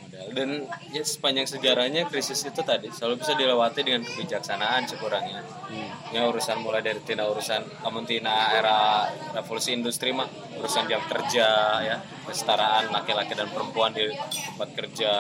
model. 0.10 0.28
Dan 0.36 0.50
ya 0.92 1.02
sepanjang 1.02 1.48
sejarahnya 1.48 2.06
krisis 2.12 2.44
itu 2.44 2.62
tadi 2.62 2.92
selalu 2.92 3.24
bisa 3.24 3.34
dilewati 3.40 3.82
dengan 3.82 4.04
kebijaksanaan 4.04 4.86
sekurangnya. 4.86 5.42
Hmm. 5.70 5.86
ya 6.10 6.26
urusan 6.26 6.66
mulai 6.66 6.82
dari 6.82 6.98
tina 7.06 7.30
urusan 7.30 7.62
namun 7.86 8.02
tina 8.02 8.50
era 8.58 9.06
revolusi 9.38 9.78
industri 9.78 10.10
mah 10.10 10.26
urusan 10.60 10.90
jam 10.92 11.02
kerja 11.08 11.48
ya. 11.82 11.98
Kesetaraan 12.28 12.94
laki-laki 12.94 13.34
dan 13.34 13.50
perempuan 13.50 13.96
di 13.96 14.06
tempat 14.14 14.70
kerja. 14.76 15.12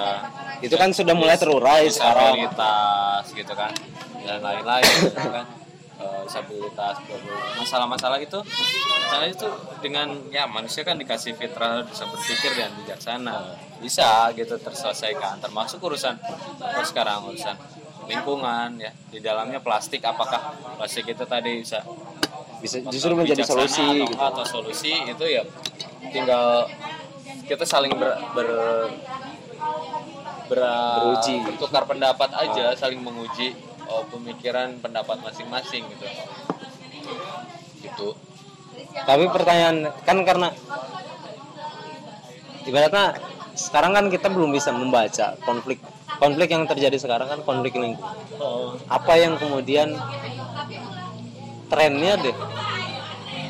Itu 0.61 0.75
kan 0.75 0.93
sudah 0.93 1.15
mulai 1.15 1.39
terurai 1.39 1.87
sekarang. 1.89 2.45
gitu 3.33 3.53
kan. 3.55 3.71
Dan 4.19 4.43
lain-lain 4.43 4.85
gitu 5.09 5.29
kan 5.31 5.58
Eh, 5.99 6.21
disabilitas 6.23 6.95
masalah-masalah 7.59 8.23
itu 8.23 8.39
karena 9.11 9.27
itu 9.27 9.43
dengan 9.83 10.07
ya 10.31 10.47
manusia 10.47 10.87
kan 10.87 10.95
dikasih 10.95 11.35
fitrah 11.35 11.83
bisa 11.83 12.07
berpikir 12.07 12.55
dan 12.55 12.71
bijaksana 12.79 13.59
bisa 13.83 14.31
gitu 14.31 14.55
terselesaikan 14.63 15.43
termasuk 15.43 15.83
urusan 15.83 16.15
apa 16.63 16.87
sekarang 16.87 17.27
urusan 17.27 17.51
lingkungan 18.07 18.79
ya 18.79 18.95
di 19.11 19.19
dalamnya 19.19 19.59
plastik 19.59 19.99
apakah 20.07 20.55
plastik 20.79 21.03
itu 21.03 21.27
tadi 21.27 21.59
bisa 21.67 21.83
Bisa 22.63 22.79
justru 22.87 23.11
menjadi 23.19 23.43
solusi 23.43 23.83
atau, 23.83 24.07
gitu. 24.07 24.15
atau 24.23 24.43
solusi 24.47 24.93
itu 25.03 25.25
ya 25.27 25.43
tinggal 26.15 26.63
kita 27.43 27.67
saling 27.67 27.91
ber, 27.99 28.15
ber, 28.31 28.47
ber- 30.47 30.95
Beruji. 31.03 31.43
bertukar 31.43 31.83
pendapat 31.83 32.31
aja 32.39 32.71
saling 32.79 33.03
menguji 33.03 33.51
oh, 33.89 34.05
pemikiran 34.13 34.77
pendapat 34.79 35.17
masing-masing 35.25 35.83
gitu. 35.89 36.05
Gitu. 37.83 38.07
Tapi 39.03 39.25
pertanyaan 39.33 39.91
kan 40.05 40.17
karena 40.23 40.49
ibaratnya 42.63 43.17
sekarang 43.57 43.91
kan 43.97 44.05
kita 44.07 44.31
belum 44.31 44.55
bisa 44.55 44.71
membaca 44.71 45.35
konflik 45.43 45.81
konflik 46.21 46.53
yang 46.53 46.63
terjadi 46.69 46.95
sekarang 46.95 47.27
kan 47.27 47.39
konflik 47.43 47.75
lingkungan. 47.75 48.15
oh, 48.39 48.77
Apa 48.87 49.19
yang 49.19 49.35
kemudian 49.35 49.97
trennya 51.67 52.13
deh? 52.19 52.35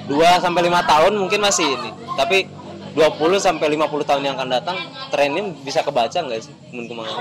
2 0.10 0.18
sampai 0.42 0.66
5 0.66 0.90
tahun 0.90 1.14
mungkin 1.22 1.40
masih 1.46 1.70
ini. 1.70 1.92
Tapi 2.18 2.50
20 2.98 3.38
sampai 3.38 3.70
50 3.78 4.10
tahun 4.10 4.24
yang 4.26 4.34
akan 4.34 4.50
datang 4.50 4.78
trennya 5.14 5.54
bisa 5.62 5.86
kebaca 5.86 6.18
nggak 6.18 6.42
sih? 6.42 6.54
Menurut 6.74 6.90
ke 6.90 6.96
mana? 6.98 7.14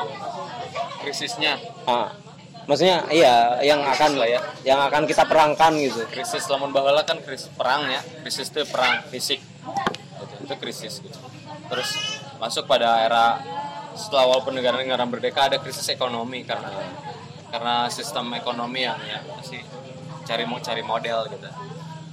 krisisnya. 1.09 1.57
Ah, 1.89 2.13
maksudnya 2.69 3.01
iya 3.09 3.57
yang 3.65 3.81
akan 3.81 4.21
lah 4.21 4.29
ya. 4.29 4.41
yang 4.61 4.77
akan 4.85 5.09
kita 5.09 5.25
perangkan 5.25 5.73
gitu. 5.81 6.05
krisis 6.13 6.45
lamun 6.53 6.69
baheula 6.69 7.01
kan 7.01 7.17
krisis 7.25 7.49
perang 7.57 7.89
ya 7.89 8.05
krisis 8.21 8.53
itu 8.53 8.61
perang 8.69 9.09
fisik 9.09 9.41
gitu. 9.41 10.35
itu 10.45 10.55
krisis 10.61 11.01
gitu 11.01 11.19
terus 11.73 11.97
masuk 12.37 12.69
pada 12.69 13.09
era 13.09 13.41
setelah 13.97 14.37
walaupun 14.37 14.53
negara-negara 14.53 15.01
merdeka 15.09 15.49
ada 15.49 15.57
krisis 15.57 15.89
ekonomi 15.89 16.45
karena 16.45 16.69
karena 17.49 17.89
sistem 17.89 18.37
ekonomi 18.37 18.85
yang 18.85 19.01
ya 19.01 19.25
masih 19.33 19.65
cari 20.29 20.45
mau 20.45 20.61
cari 20.61 20.85
model 20.85 21.25
gitu 21.33 21.49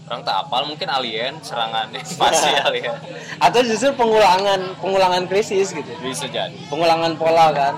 orang 0.08 0.22
tak 0.24 0.36
apal 0.40 0.64
mungkin 0.72 0.88
alien 0.88 1.36
serangan 1.44 1.92
invasi 2.00 2.52
alien 2.72 2.96
Atau 3.44 3.60
justru 3.68 3.92
pengulangan 3.92 4.80
pengulangan 4.80 5.28
krisis 5.28 5.76
gitu. 5.76 5.92
bisa 6.00 6.32
jadi 6.32 6.56
pengulangan 6.72 7.20
pola 7.20 7.52
kan 7.52 7.76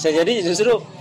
bisa 0.00 0.08
jadi 0.08 0.40
justru 0.40 0.95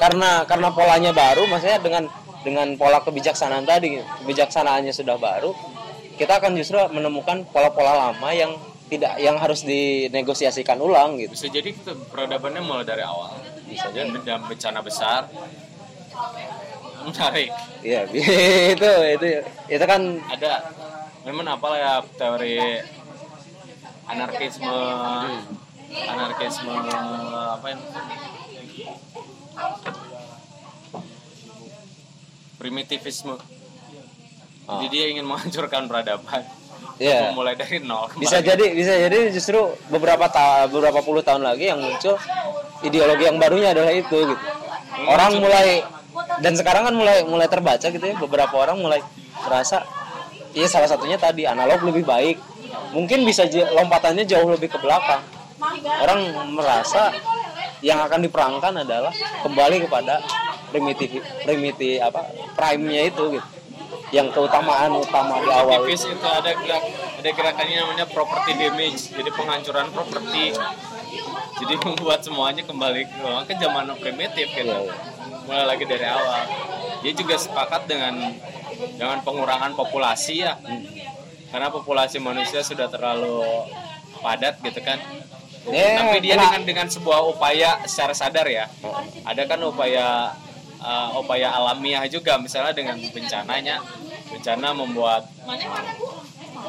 karena 0.00 0.48
karena 0.48 0.72
polanya 0.72 1.12
baru 1.12 1.44
maksudnya 1.44 1.76
dengan 1.76 2.08
dengan 2.40 2.72
pola 2.80 3.04
kebijaksanaan 3.04 3.68
tadi 3.68 4.00
kebijaksanaannya 4.24 4.96
sudah 4.96 5.20
baru 5.20 5.52
kita 6.16 6.40
akan 6.40 6.56
justru 6.56 6.80
menemukan 6.92 7.44
pola-pola 7.48 8.08
lama 8.08 8.28
yang 8.32 8.56
tidak 8.92 9.16
yang 9.22 9.40
harus 9.40 9.62
dinegosiasikan 9.64 10.76
ulang 10.82 11.16
gitu. 11.16 11.32
Bisa 11.32 11.48
jadi 11.48 11.70
kita 11.72 11.96
peradabannya 12.10 12.60
mulai 12.60 12.84
dari 12.84 13.00
awal. 13.00 13.38
Bisa 13.64 13.88
jadi. 13.94 14.10
dan 14.26 14.44
bencana 14.44 14.84
besar. 14.84 15.30
Menarik. 17.00 17.48
Iya, 17.80 18.04
itu 18.76 18.90
itu 19.16 19.26
itu 19.70 19.84
kan 19.88 20.20
ada. 20.28 20.68
Memang 21.24 21.56
apa 21.56 21.68
ya 21.76 21.92
teori 22.20 22.60
anarkisme 24.10 24.80
anarkisme 25.88 26.74
apa 27.54 27.66
ini 27.72 27.84
primitivisme. 32.60 33.36
Jadi 34.70 34.86
dia 34.92 35.04
ingin 35.10 35.24
menghancurkan 35.26 35.88
peradaban. 35.90 36.44
Iya. 37.00 37.32
mulai 37.32 37.56
dari 37.56 37.80
nol 37.80 38.12
bisa 38.20 38.44
kembali. 38.44 38.48
jadi 38.52 38.66
bisa 38.76 38.92
jadi 39.08 39.18
justru 39.32 39.56
beberapa 39.88 40.28
ta 40.28 40.68
beberapa 40.68 41.00
puluh 41.00 41.24
tahun 41.24 41.48
lagi 41.48 41.72
yang 41.72 41.80
muncul 41.80 42.20
ideologi 42.84 43.24
yang 43.24 43.40
barunya 43.40 43.72
adalah 43.72 43.88
itu 43.88 44.16
gitu. 44.20 44.36
Orang 45.08 45.40
mulai 45.40 45.80
dan 46.44 46.52
sekarang 46.60 46.92
kan 46.92 46.94
mulai 46.96 47.24
mulai 47.24 47.48
terbaca 47.48 47.88
gitu 47.88 48.04
ya 48.04 48.20
beberapa 48.20 48.52
orang 48.52 48.84
mulai 48.84 49.00
merasa 49.40 49.80
iya 50.52 50.68
salah 50.68 50.92
satunya 50.92 51.16
tadi 51.16 51.48
analog 51.48 51.80
lebih 51.88 52.04
baik. 52.04 52.36
Mungkin 52.92 53.24
bisa 53.24 53.48
lompatannya 53.48 54.28
jauh 54.28 54.52
lebih 54.52 54.68
ke 54.68 54.76
belakang. 54.84 55.24
Orang 56.04 56.20
merasa 56.52 57.16
yang 57.80 57.98
akan 58.04 58.20
diperangkan 58.24 58.84
adalah 58.84 59.12
kembali 59.44 59.88
kepada 59.88 60.20
primitif 60.68 61.20
primitif 61.42 62.00
apa 62.04 62.28
prime-nya 62.54 63.08
itu 63.08 63.40
gitu. 63.40 63.48
Yang 64.10 64.34
keutamaan 64.34 64.90
utama 64.98 65.38
di 65.38 65.50
awal 65.54 65.86
Aktivis 65.86 66.02
itu. 66.10 66.26
Ada 66.26 66.50
gerak, 66.58 66.82
ada 67.22 67.30
gerakannya 67.30 67.76
namanya 67.78 68.06
property 68.10 68.58
damage 68.58 69.14
jadi 69.14 69.30
penghancuran 69.30 69.86
properti. 69.94 70.54
Jadi 71.62 71.74
membuat 71.86 72.20
semuanya 72.26 72.62
kembali 72.66 73.06
ke 73.46 73.54
zaman 73.54 73.94
primitif 74.02 74.50
gitu. 74.50 74.66
Iya, 74.66 74.82
iya. 74.82 74.94
mulai 75.46 75.66
lagi 75.66 75.84
dari 75.86 76.06
awal. 76.06 76.42
Dia 77.06 77.12
juga 77.14 77.38
sepakat 77.38 77.86
dengan 77.86 78.34
dengan 78.98 79.22
pengurangan 79.22 79.78
populasi 79.78 80.42
ya. 80.42 80.58
Karena 81.50 81.70
populasi 81.70 82.18
manusia 82.22 82.62
sudah 82.62 82.90
terlalu 82.90 83.42
padat 84.20 84.58
gitu 84.60 84.80
kan 84.84 85.00
Eh, 85.70 85.96
tapi 85.96 86.18
dia 86.22 86.34
kena- 86.36 86.44
dengan 86.50 86.62
dengan 86.66 86.86
sebuah 86.90 87.20
upaya 87.26 87.80
secara 87.86 88.14
sadar 88.14 88.46
ya. 88.46 88.66
Ada 89.24 89.46
kan 89.46 89.60
upaya 89.64 90.34
uh, 90.82 91.18
upaya 91.18 91.54
alamiah 91.54 92.04
juga 92.10 92.36
misalnya 92.36 92.74
dengan 92.74 92.98
bencananya. 92.98 93.80
Bencana 94.30 94.68
membuat 94.74 95.26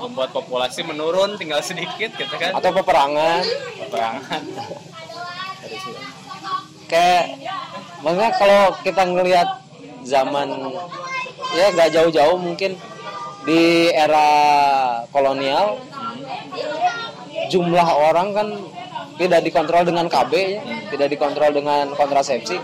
membuat 0.02 0.34
populasi 0.34 0.82
menurun 0.82 1.38
tinggal 1.38 1.62
sedikit 1.62 2.14
gitu 2.18 2.36
kan? 2.38 2.58
Atau 2.58 2.74
peperangan. 2.74 3.42
Peperangan. 3.86 4.42
Kayak 6.90 7.26
maksudnya 8.04 8.32
kalau 8.36 8.62
kita 8.84 9.02
ngelihat 9.08 9.50
zaman 10.04 10.50
ya 11.54 11.70
gak 11.78 11.94
jauh-jauh 11.94 12.36
mungkin 12.42 12.74
di 13.46 13.90
era 13.90 14.28
kolonial 15.14 15.78
jumlah 17.54 17.86
orang 17.86 18.28
kan 18.34 18.48
tidak 19.22 19.42
dikontrol 19.46 19.86
dengan 19.86 20.10
KB 20.10 20.34
ya, 20.34 20.62
tidak 20.90 21.08
dikontrol 21.14 21.52
dengan 21.54 21.94
kontrasepsi. 21.94 22.58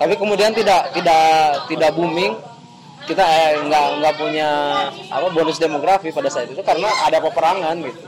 Tapi 0.00 0.14
kemudian 0.16 0.56
tidak 0.56 0.96
tidak 0.96 1.24
tidak 1.68 1.90
booming. 1.92 2.32
Kita 3.04 3.24
eh, 3.24 3.64
nggak 3.64 3.86
nggak 4.00 4.14
punya 4.20 4.48
apa 5.08 5.26
bonus 5.32 5.60
demografi 5.60 6.12
pada 6.12 6.28
saat 6.28 6.48
itu 6.48 6.60
karena 6.64 6.88
ada 7.04 7.20
peperangan 7.20 7.76
gitu. 7.84 8.00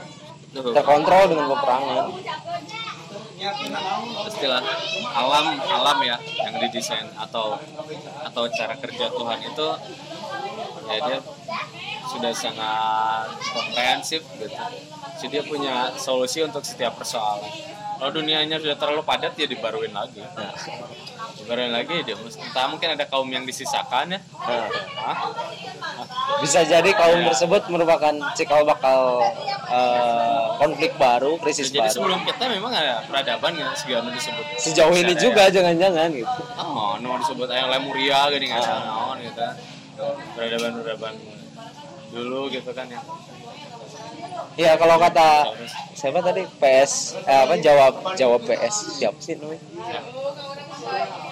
Terkontrol 0.72 1.24
dengan 1.28 1.46
peperangan. 1.52 2.04
Istilah 4.28 4.60
alam 5.16 5.56
alam 5.64 5.98
ya 6.04 6.16
yang 6.44 6.60
didesain 6.60 7.08
atau 7.16 7.56
atau 8.28 8.44
cara 8.52 8.76
kerja 8.76 9.08
Tuhan 9.08 9.38
itu 9.40 9.68
ya 10.92 10.98
dia 11.08 11.18
sudah 12.12 12.32
sangat 12.36 13.28
komprehensif 13.56 14.20
gitu. 14.36 14.52
Jadi 15.20 15.32
dia 15.32 15.42
punya 15.44 15.92
solusi 15.96 16.44
untuk 16.44 16.64
setiap 16.64 16.96
persoalan 17.00 17.79
kalau 18.00 18.16
dunianya 18.16 18.56
sudah 18.56 18.74
terlalu 18.74 19.04
padat 19.04 19.36
ya 19.36 19.44
dibaruin 19.44 19.92
lagi. 19.92 20.24
Nah, 20.24 20.56
dibaruin 21.36 21.68
lagi 21.68 22.00
dia 22.00 22.16
mesti- 22.16 22.40
entah 22.40 22.64
mungkin 22.64 22.96
ada 22.96 23.04
kaum 23.04 23.28
yang 23.28 23.44
disisakan 23.44 24.16
ya. 24.16 24.20
Nah. 24.40 24.66
Bisa 26.40 26.64
jadi 26.64 26.88
kaum 26.90 27.20
tersebut 27.22 27.68
merupakan 27.68 28.16
cikal 28.32 28.64
bakal 28.64 29.20
eh, 29.68 30.44
konflik 30.56 30.96
baru, 30.96 31.36
krisis 31.36 31.68
jadi 31.68 31.84
baru. 31.84 31.92
sebelum 31.92 32.20
kita 32.24 32.44
memang 32.48 32.72
ada 32.72 33.04
peradaban 33.04 33.52
ya 33.52 33.68
segala 33.76 34.08
disebut. 34.08 34.44
Sejauh 34.56 34.96
ini 34.96 35.12
Ada 35.12 35.20
juga 35.20 35.42
ya. 35.44 35.60
jangan-jangan 35.60 36.08
gitu. 36.10 36.40
oh 36.56 36.96
no 36.98 37.20
disebut 37.20 37.46
ayam 37.46 37.68
lemuria 37.68 38.32
gini 38.32 38.48
nggak 38.48 38.64
salah 38.64 38.82
naon 38.82 39.16
gitu. 39.20 39.44
Peradaban 40.32 40.72
peradaban 40.80 41.14
dulu 42.10 42.48
gitu 42.48 42.72
kan 42.72 42.88
ya 42.88 42.98
Ya 44.58 44.76
kalau 44.76 45.00
kata 45.00 45.56
siapa 45.94 46.20
tadi? 46.20 46.44
PS 46.60 47.16
eh, 47.24 47.40
apa 47.48 47.54
jawab 47.56 47.94
jawab 48.18 48.40
PS 48.44 49.00
siapa 49.00 49.18
sih 49.22 49.38
namanya? 49.38 49.62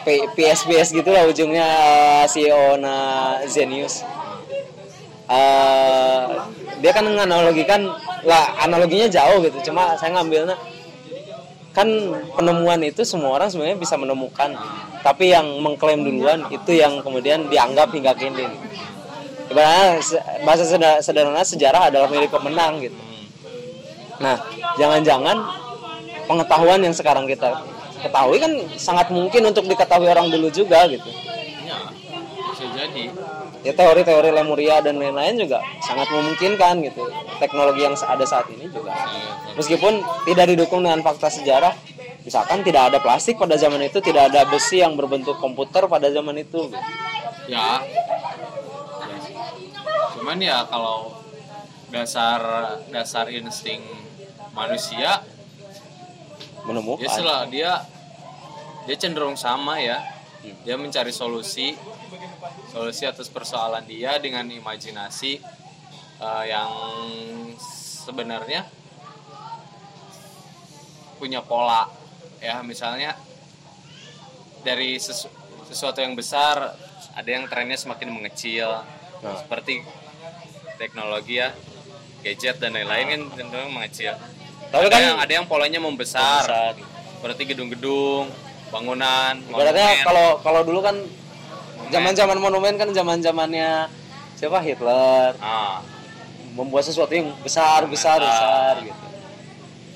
PSBS 0.08 0.96
gitu 0.96 1.10
lah 1.12 1.28
ujungnya 1.28 1.66
eh, 1.66 2.24
CEO 2.30 2.80
na 2.80 2.94
Zenius. 3.44 4.06
Eh, 5.28 6.24
dia 6.80 6.92
kan 6.94 7.04
menganalogikan 7.04 7.90
lah 8.24 8.64
analoginya 8.64 9.10
jauh 9.10 9.44
gitu. 9.44 9.72
Cuma 9.72 9.92
saya 10.00 10.14
ngambilnya 10.16 10.56
kan 11.76 11.86
penemuan 12.34 12.80
itu 12.82 13.04
semua 13.04 13.36
orang 13.36 13.52
sebenarnya 13.52 13.76
bisa 13.76 14.00
menemukan. 14.00 14.56
Tapi 15.04 15.36
yang 15.36 15.46
mengklaim 15.60 16.00
duluan 16.00 16.48
itu 16.48 16.74
yang 16.74 17.02
kemudian 17.04 17.46
dianggap 17.52 17.92
hingga 17.92 18.16
kini 18.16 18.48
ibaratnya 19.48 20.00
bahasa 20.44 20.64
seder- 20.64 21.00
sederhana 21.02 21.42
sejarah 21.44 21.92
adalah 21.92 22.08
milik 22.08 22.30
pemenang 22.32 22.80
gitu. 22.84 22.96
Nah 24.20 24.36
jangan-jangan 24.76 25.36
pengetahuan 26.28 26.80
yang 26.84 26.94
sekarang 26.94 27.24
kita 27.24 27.64
ketahui 27.98 28.38
kan 28.38 28.52
sangat 28.78 29.10
mungkin 29.10 29.50
untuk 29.50 29.66
diketahui 29.66 30.06
orang 30.06 30.30
dulu 30.30 30.52
juga 30.52 30.86
gitu. 30.86 31.08
Ya 31.66 31.78
bisa 32.52 32.64
jadi. 32.76 33.04
Ya 33.66 33.72
teori-teori 33.74 34.30
Lemuria 34.30 34.78
dan 34.78 35.02
lain-lain 35.02 35.34
juga 35.34 35.58
sangat 35.82 36.06
memungkinkan 36.14 36.78
gitu. 36.86 37.10
Teknologi 37.42 37.82
yang 37.82 37.98
ada 37.98 38.22
saat 38.22 38.46
ini 38.54 38.70
juga. 38.70 38.94
Meskipun 39.58 39.98
tidak 40.30 40.46
didukung 40.54 40.86
dengan 40.86 41.02
fakta 41.02 41.26
sejarah 41.26 41.74
misalkan 42.22 42.60
tidak 42.60 42.92
ada 42.92 42.98
plastik 43.00 43.40
pada 43.40 43.56
zaman 43.56 43.88
itu 43.88 44.04
tidak 44.04 44.28
ada 44.28 44.44
besi 44.44 44.84
yang 44.84 44.92
berbentuk 44.94 45.40
komputer 45.40 45.88
pada 45.88 46.12
zaman 46.12 46.36
itu. 46.38 46.68
Gitu. 46.68 46.76
ya 47.48 47.80
cuman 50.28 50.44
ya 50.44 50.60
kalau 50.68 51.24
dasar 51.88 52.36
dasar 52.92 53.32
insting 53.32 53.80
manusia 54.52 55.24
menemukan. 56.68 57.00
ya 57.00 57.08
setelah 57.08 57.48
dia 57.48 57.80
dia 58.84 58.96
cenderung 59.00 59.40
sama 59.40 59.80
ya. 59.80 60.04
Dia 60.68 60.76
mencari 60.76 61.16
solusi 61.16 61.72
solusi 62.68 63.08
atas 63.08 63.32
persoalan 63.32 63.88
dia 63.88 64.20
dengan 64.20 64.44
imajinasi 64.44 65.40
eh, 66.20 66.44
yang 66.44 66.72
sebenarnya 68.04 68.68
punya 71.16 71.40
pola 71.40 71.88
ya. 72.36 72.60
Misalnya 72.60 73.16
dari 74.60 75.00
sesu- 75.00 75.32
sesuatu 75.72 76.04
yang 76.04 76.12
besar 76.12 76.76
ada 77.16 77.28
yang 77.32 77.48
trennya 77.48 77.80
semakin 77.80 78.12
mengecil. 78.12 78.84
Nah. 79.18 79.34
seperti 79.34 79.82
teknologi 80.78 81.36
ya 81.36 81.50
gadget 82.18 82.56
dan 82.56 82.72
lain-lain 82.72 83.04
kan 83.06 83.20
cenderung 83.36 83.72
mengecil 83.72 84.14
Tapi 84.68 84.84
ada 84.84 84.90
kan- 84.90 85.02
yang 85.02 85.18
ada 85.18 85.32
yang 85.34 85.46
polanya 85.46 85.78
membesar, 85.78 86.44
Besar. 86.44 86.72
seperti 87.14 87.42
gedung-gedung 87.46 88.28
bangunan 88.68 89.32
Ibaratnya 89.42 89.80
monumen. 89.96 90.04
kalau 90.04 90.28
kalau 90.38 90.60
dulu 90.62 90.80
kan 90.80 90.96
zaman-zaman 91.88 92.36
monumen 92.36 92.74
kan 92.74 92.88
zaman-zamannya 92.88 93.88
siapa 94.34 94.60
Hitler 94.60 95.34
ah, 95.38 95.80
membuat 96.52 96.84
sesuatu 96.84 97.10
yang 97.10 97.32
besar 97.40 97.86
besar 97.86 98.20
besar 98.20 98.74
gitu. 98.82 99.04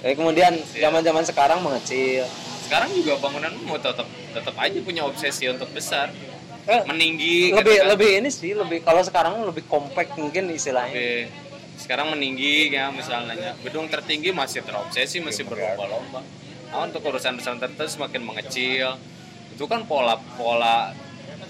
Tapi 0.01 0.15
kemudian 0.15 0.53
Iya. 0.73 0.89
zaman-zaman 0.89 1.23
sekarang 1.23 1.59
mengecil. 1.61 2.27
sekarang 2.63 2.89
juga 2.97 3.21
bangunan 3.21 3.53
mau 3.63 3.77
tetap 3.77 4.03
tetap 4.09 4.55
aja 4.57 4.79
punya 4.81 5.05
obsesi 5.05 5.45
untuk 5.47 5.69
besar 5.71 6.09
Eh, 6.63 6.83
meninggi 6.87 7.51
lebih 7.51 7.75
gitu 7.75 7.83
kan. 7.83 7.91
lebih 7.91 8.11
ini 8.23 8.29
sih 8.31 8.55
lebih 8.55 8.79
kalau 8.87 9.03
sekarang 9.03 9.43
lebih 9.43 9.67
compact 9.67 10.15
mungkin 10.15 10.47
istilahnya. 10.55 10.95
Lebih- 10.95 11.31
sekarang 11.83 12.15
meninggi 12.15 12.71
ya 12.71 12.95
misalnya. 12.95 13.59
Gedung 13.67 13.91
tertinggi 13.91 14.31
masih 14.31 14.63
terobsesi 14.63 15.19
masih 15.19 15.43
berlomba-lomba. 15.43 16.23
nah, 16.73 16.89
untuk 16.89 17.05
urusan-urusan 17.05 17.59
tertentu 17.61 17.85
semakin 17.85 18.23
mengecil. 18.23 18.97
Itu 19.53 19.67
kan 19.69 19.85
pola 19.85 20.17
pola 20.39 20.95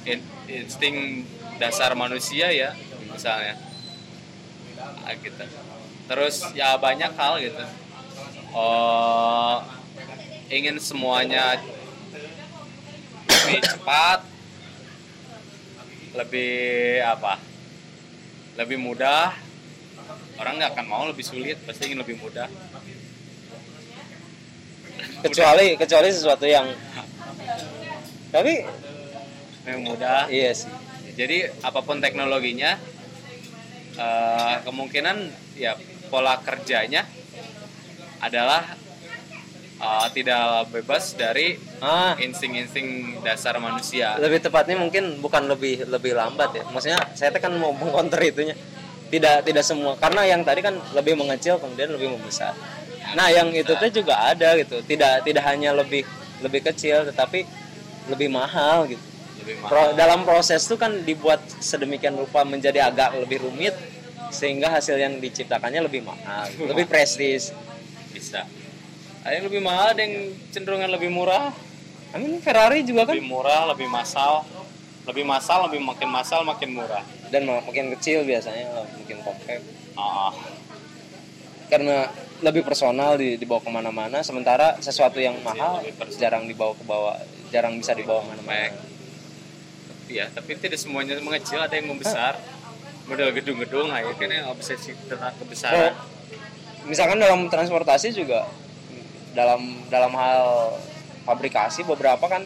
in- 0.03 0.25
insting 0.49 1.23
dasar 1.61 1.93
manusia 1.95 2.49
ya 2.51 2.73
misalnya. 3.07 3.55
Ah, 5.05 5.13
gitu. 5.15 5.45
Terus 6.09 6.43
ya 6.57 6.75
banyak 6.81 7.13
hal 7.15 7.39
gitu. 7.39 7.65
Oh 8.57 9.61
ingin 10.49 10.77
semuanya 10.77 11.57
lebih 13.29 13.61
cepat 13.63 14.21
lebih 16.13 17.01
apa? 17.05 17.39
Lebih 18.61 18.79
mudah. 18.81 19.33
Orang 20.37 20.61
nggak 20.61 20.77
akan 20.77 20.87
mau 20.89 21.09
lebih 21.09 21.25
sulit. 21.25 21.57
Pasti 21.65 21.89
ingin 21.89 22.05
lebih 22.05 22.21
mudah. 22.21 22.49
Kecuali 25.25 25.79
kecuali 25.79 26.09
sesuatu 26.13 26.45
yang 26.45 26.69
tapi 28.33 28.65
lebih 29.69 29.81
mudah. 29.85 30.33
Iya 30.33 30.57
sih. 30.57 30.73
jadi 31.13 31.53
apa 31.61 31.85
pun 31.85 32.01
teknologinya 32.01 32.81
eh, 34.01 34.57
kemungkinan 34.65 35.29
ya 35.61 35.77
pola 36.09 36.41
kerjanya 36.41 37.05
adalah 38.25 38.65
eh, 39.77 40.07
tidak 40.17 40.73
bebas 40.73 41.13
dari 41.13 41.61
Ah, 41.83 42.15
insting-insting 42.15 43.19
dasar 43.27 43.59
manusia 43.59 44.15
lebih 44.23 44.39
tepatnya 44.39 44.79
mungkin 44.79 45.19
bukan 45.19 45.51
lebih 45.51 45.83
lebih 45.91 46.15
lambat 46.15 46.55
ya. 46.55 46.63
Maksudnya 46.71 47.01
saya 47.19 47.35
kan 47.43 47.51
mau 47.59 47.75
mengcounter 47.75 48.23
itunya. 48.23 48.55
Tidak 49.11 49.43
tidak 49.43 49.67
semua 49.67 49.99
karena 49.99 50.23
yang 50.25 50.47
tadi 50.47 50.63
kan 50.63 50.79
lebih 50.95 51.19
mengecil 51.19 51.59
kemudian 51.59 51.91
lebih 51.91 52.15
membesar. 52.15 52.55
Nah, 53.19 53.29
yang 53.35 53.51
itu 53.51 53.75
teh 53.77 53.91
juga 53.91 54.31
ada 54.31 54.55
gitu. 54.57 54.79
Tidak 54.87 55.27
tidak 55.27 55.43
hanya 55.43 55.75
lebih 55.75 56.07
lebih 56.39 56.63
kecil 56.71 57.03
tetapi 57.11 57.43
lebih 58.15 58.31
mahal 58.31 58.87
gitu. 58.87 59.03
lebih 59.43 59.55
mahal 59.63 59.71
Pro- 59.71 59.95
dalam 59.99 60.23
proses 60.23 60.63
itu 60.63 60.79
kan 60.79 61.03
dibuat 61.03 61.43
sedemikian 61.59 62.15
rupa 62.15 62.47
menjadi 62.47 62.87
agak 62.91 63.19
lebih 63.19 63.43
rumit 63.43 63.75
sehingga 64.31 64.71
hasil 64.71 64.97
yang 64.97 65.19
diciptakannya 65.19 65.83
lebih 65.87 66.03
mahal, 66.07 66.47
lebih 66.71 66.87
prestis. 66.87 67.51
bisa 68.15 68.47
ada 69.23 69.35
yang 69.39 69.47
lebih 69.47 69.63
mahal 69.63 69.95
ada 69.95 70.03
yang 70.03 70.35
cenderungan 70.51 70.91
lebih 70.91 71.09
murah 71.09 71.55
Amin 72.13 72.39
Ferrari 72.41 72.85
juga 72.85 73.09
kan? 73.09 73.15
Lebih 73.17 73.29
murah 73.29 73.63
lebih 73.73 73.89
massal 73.89 74.45
lebih 75.03 75.27
massal 75.27 75.67
lebih 75.67 75.83
makin 75.83 76.09
massal 76.09 76.41
makin 76.47 76.79
murah. 76.79 77.03
Dan 77.33 77.49
mak- 77.49 77.65
makin 77.67 77.91
kecil 77.99 78.23
biasanya 78.23 78.69
mungkin 78.95 79.19
compact 79.25 79.65
ah. 79.97 80.31
Karena 81.67 82.07
lebih 82.45 82.63
personal 82.63 83.17
di 83.17 83.41
dibawa 83.41 83.63
ke 83.63 83.71
mana-mana 83.73 84.21
sementara 84.21 84.77
sesuatu 84.79 85.17
yang 85.17 85.39
mahal 85.41 85.81
lebih 85.81 85.95
personal. 85.97 86.21
jarang 86.21 86.45
dibawa 86.45 86.73
ke 86.77 86.85
bawah 86.85 87.17
jarang 87.49 87.81
bisa 87.81 87.97
dibawa 87.97 88.21
ke 88.21 88.29
mana-mana. 88.37 88.69
Tapi 89.89 90.13
ya 90.13 90.27
tapi 90.29 90.51
tidak 90.61 90.79
semuanya 90.79 91.17
mengecil 91.19 91.59
ada 91.59 91.73
yang 91.73 91.89
membesar. 91.89 92.37
Model 93.03 93.35
gedung-gedung 93.35 93.91
nah 93.91 93.99
itu 93.99 94.15
kan 94.15 94.31
yang 94.31 94.47
obsesi 94.47 94.95
tentang 95.11 95.35
kebesaran. 95.35 95.91
Misalkan 96.87 97.19
dalam 97.19 97.51
transportasi 97.51 98.15
juga 98.15 98.47
dalam 99.35 99.83
dalam 99.89 100.13
hal 100.15 100.77
fabrikasi 101.23 101.87
beberapa 101.87 102.27
kan 102.27 102.43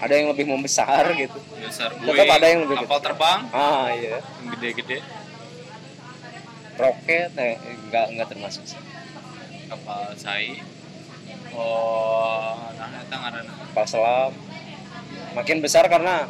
ada 0.00 0.14
yang 0.14 0.28
lebih 0.32 0.44
membesar 0.48 1.12
gitu. 1.16 1.38
Besar 1.60 1.94
Tetap 1.94 2.28
ada 2.28 2.46
yang 2.50 2.66
lebih 2.66 2.76
kapal 2.84 3.00
terbang. 3.00 3.40
Ah 3.54 3.88
iya. 3.94 4.20
Yang 4.42 4.48
gede-gede. 4.58 4.98
Roket 6.74 7.30
eh, 7.38 7.56
enggak 7.86 8.06
enggak 8.10 8.28
termasuk 8.34 8.64
sih. 8.66 8.80
kapal 9.64 10.12
sai. 10.20 10.60
Oh 11.56 12.58
nah 12.76 12.90
itu 13.00 13.14
ngaranna 13.16 13.52
kapal 13.70 13.84
selam. 13.86 14.32
Makin 15.34 15.58
besar 15.64 15.86
karena 15.88 16.26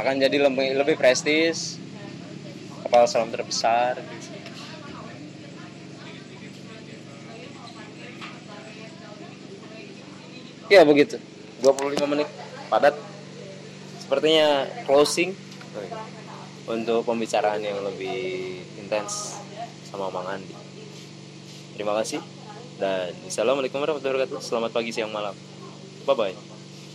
akan 0.00 0.14
jadi 0.18 0.36
lebih 0.48 0.74
lebih 0.80 0.96
prestis. 0.96 1.76
Kapal 2.82 3.04
selam 3.06 3.30
terbesar. 3.30 4.00
gitu. 4.00 4.25
Ya 10.66 10.82
begitu 10.82 11.18
25 11.62 12.06
menit 12.10 12.28
padat 12.66 12.94
sepertinya 14.02 14.66
closing 14.86 15.34
untuk 16.66 17.06
pembicaraan 17.06 17.62
yang 17.62 17.78
lebih 17.82 18.58
intens 18.78 19.38
sama 19.86 20.10
Mang 20.10 20.26
Andi. 20.26 20.54
Terima 21.78 21.94
kasih 21.94 22.18
dan 22.76 23.14
assalamualaikum 23.24 23.78
warahmatullahi 23.78 24.26
wabarakatuh. 24.26 24.42
Selamat 24.42 24.70
pagi 24.74 24.90
siang 24.90 25.14
malam. 25.14 25.34
Bye 26.04 26.14
bye. 26.18 26.55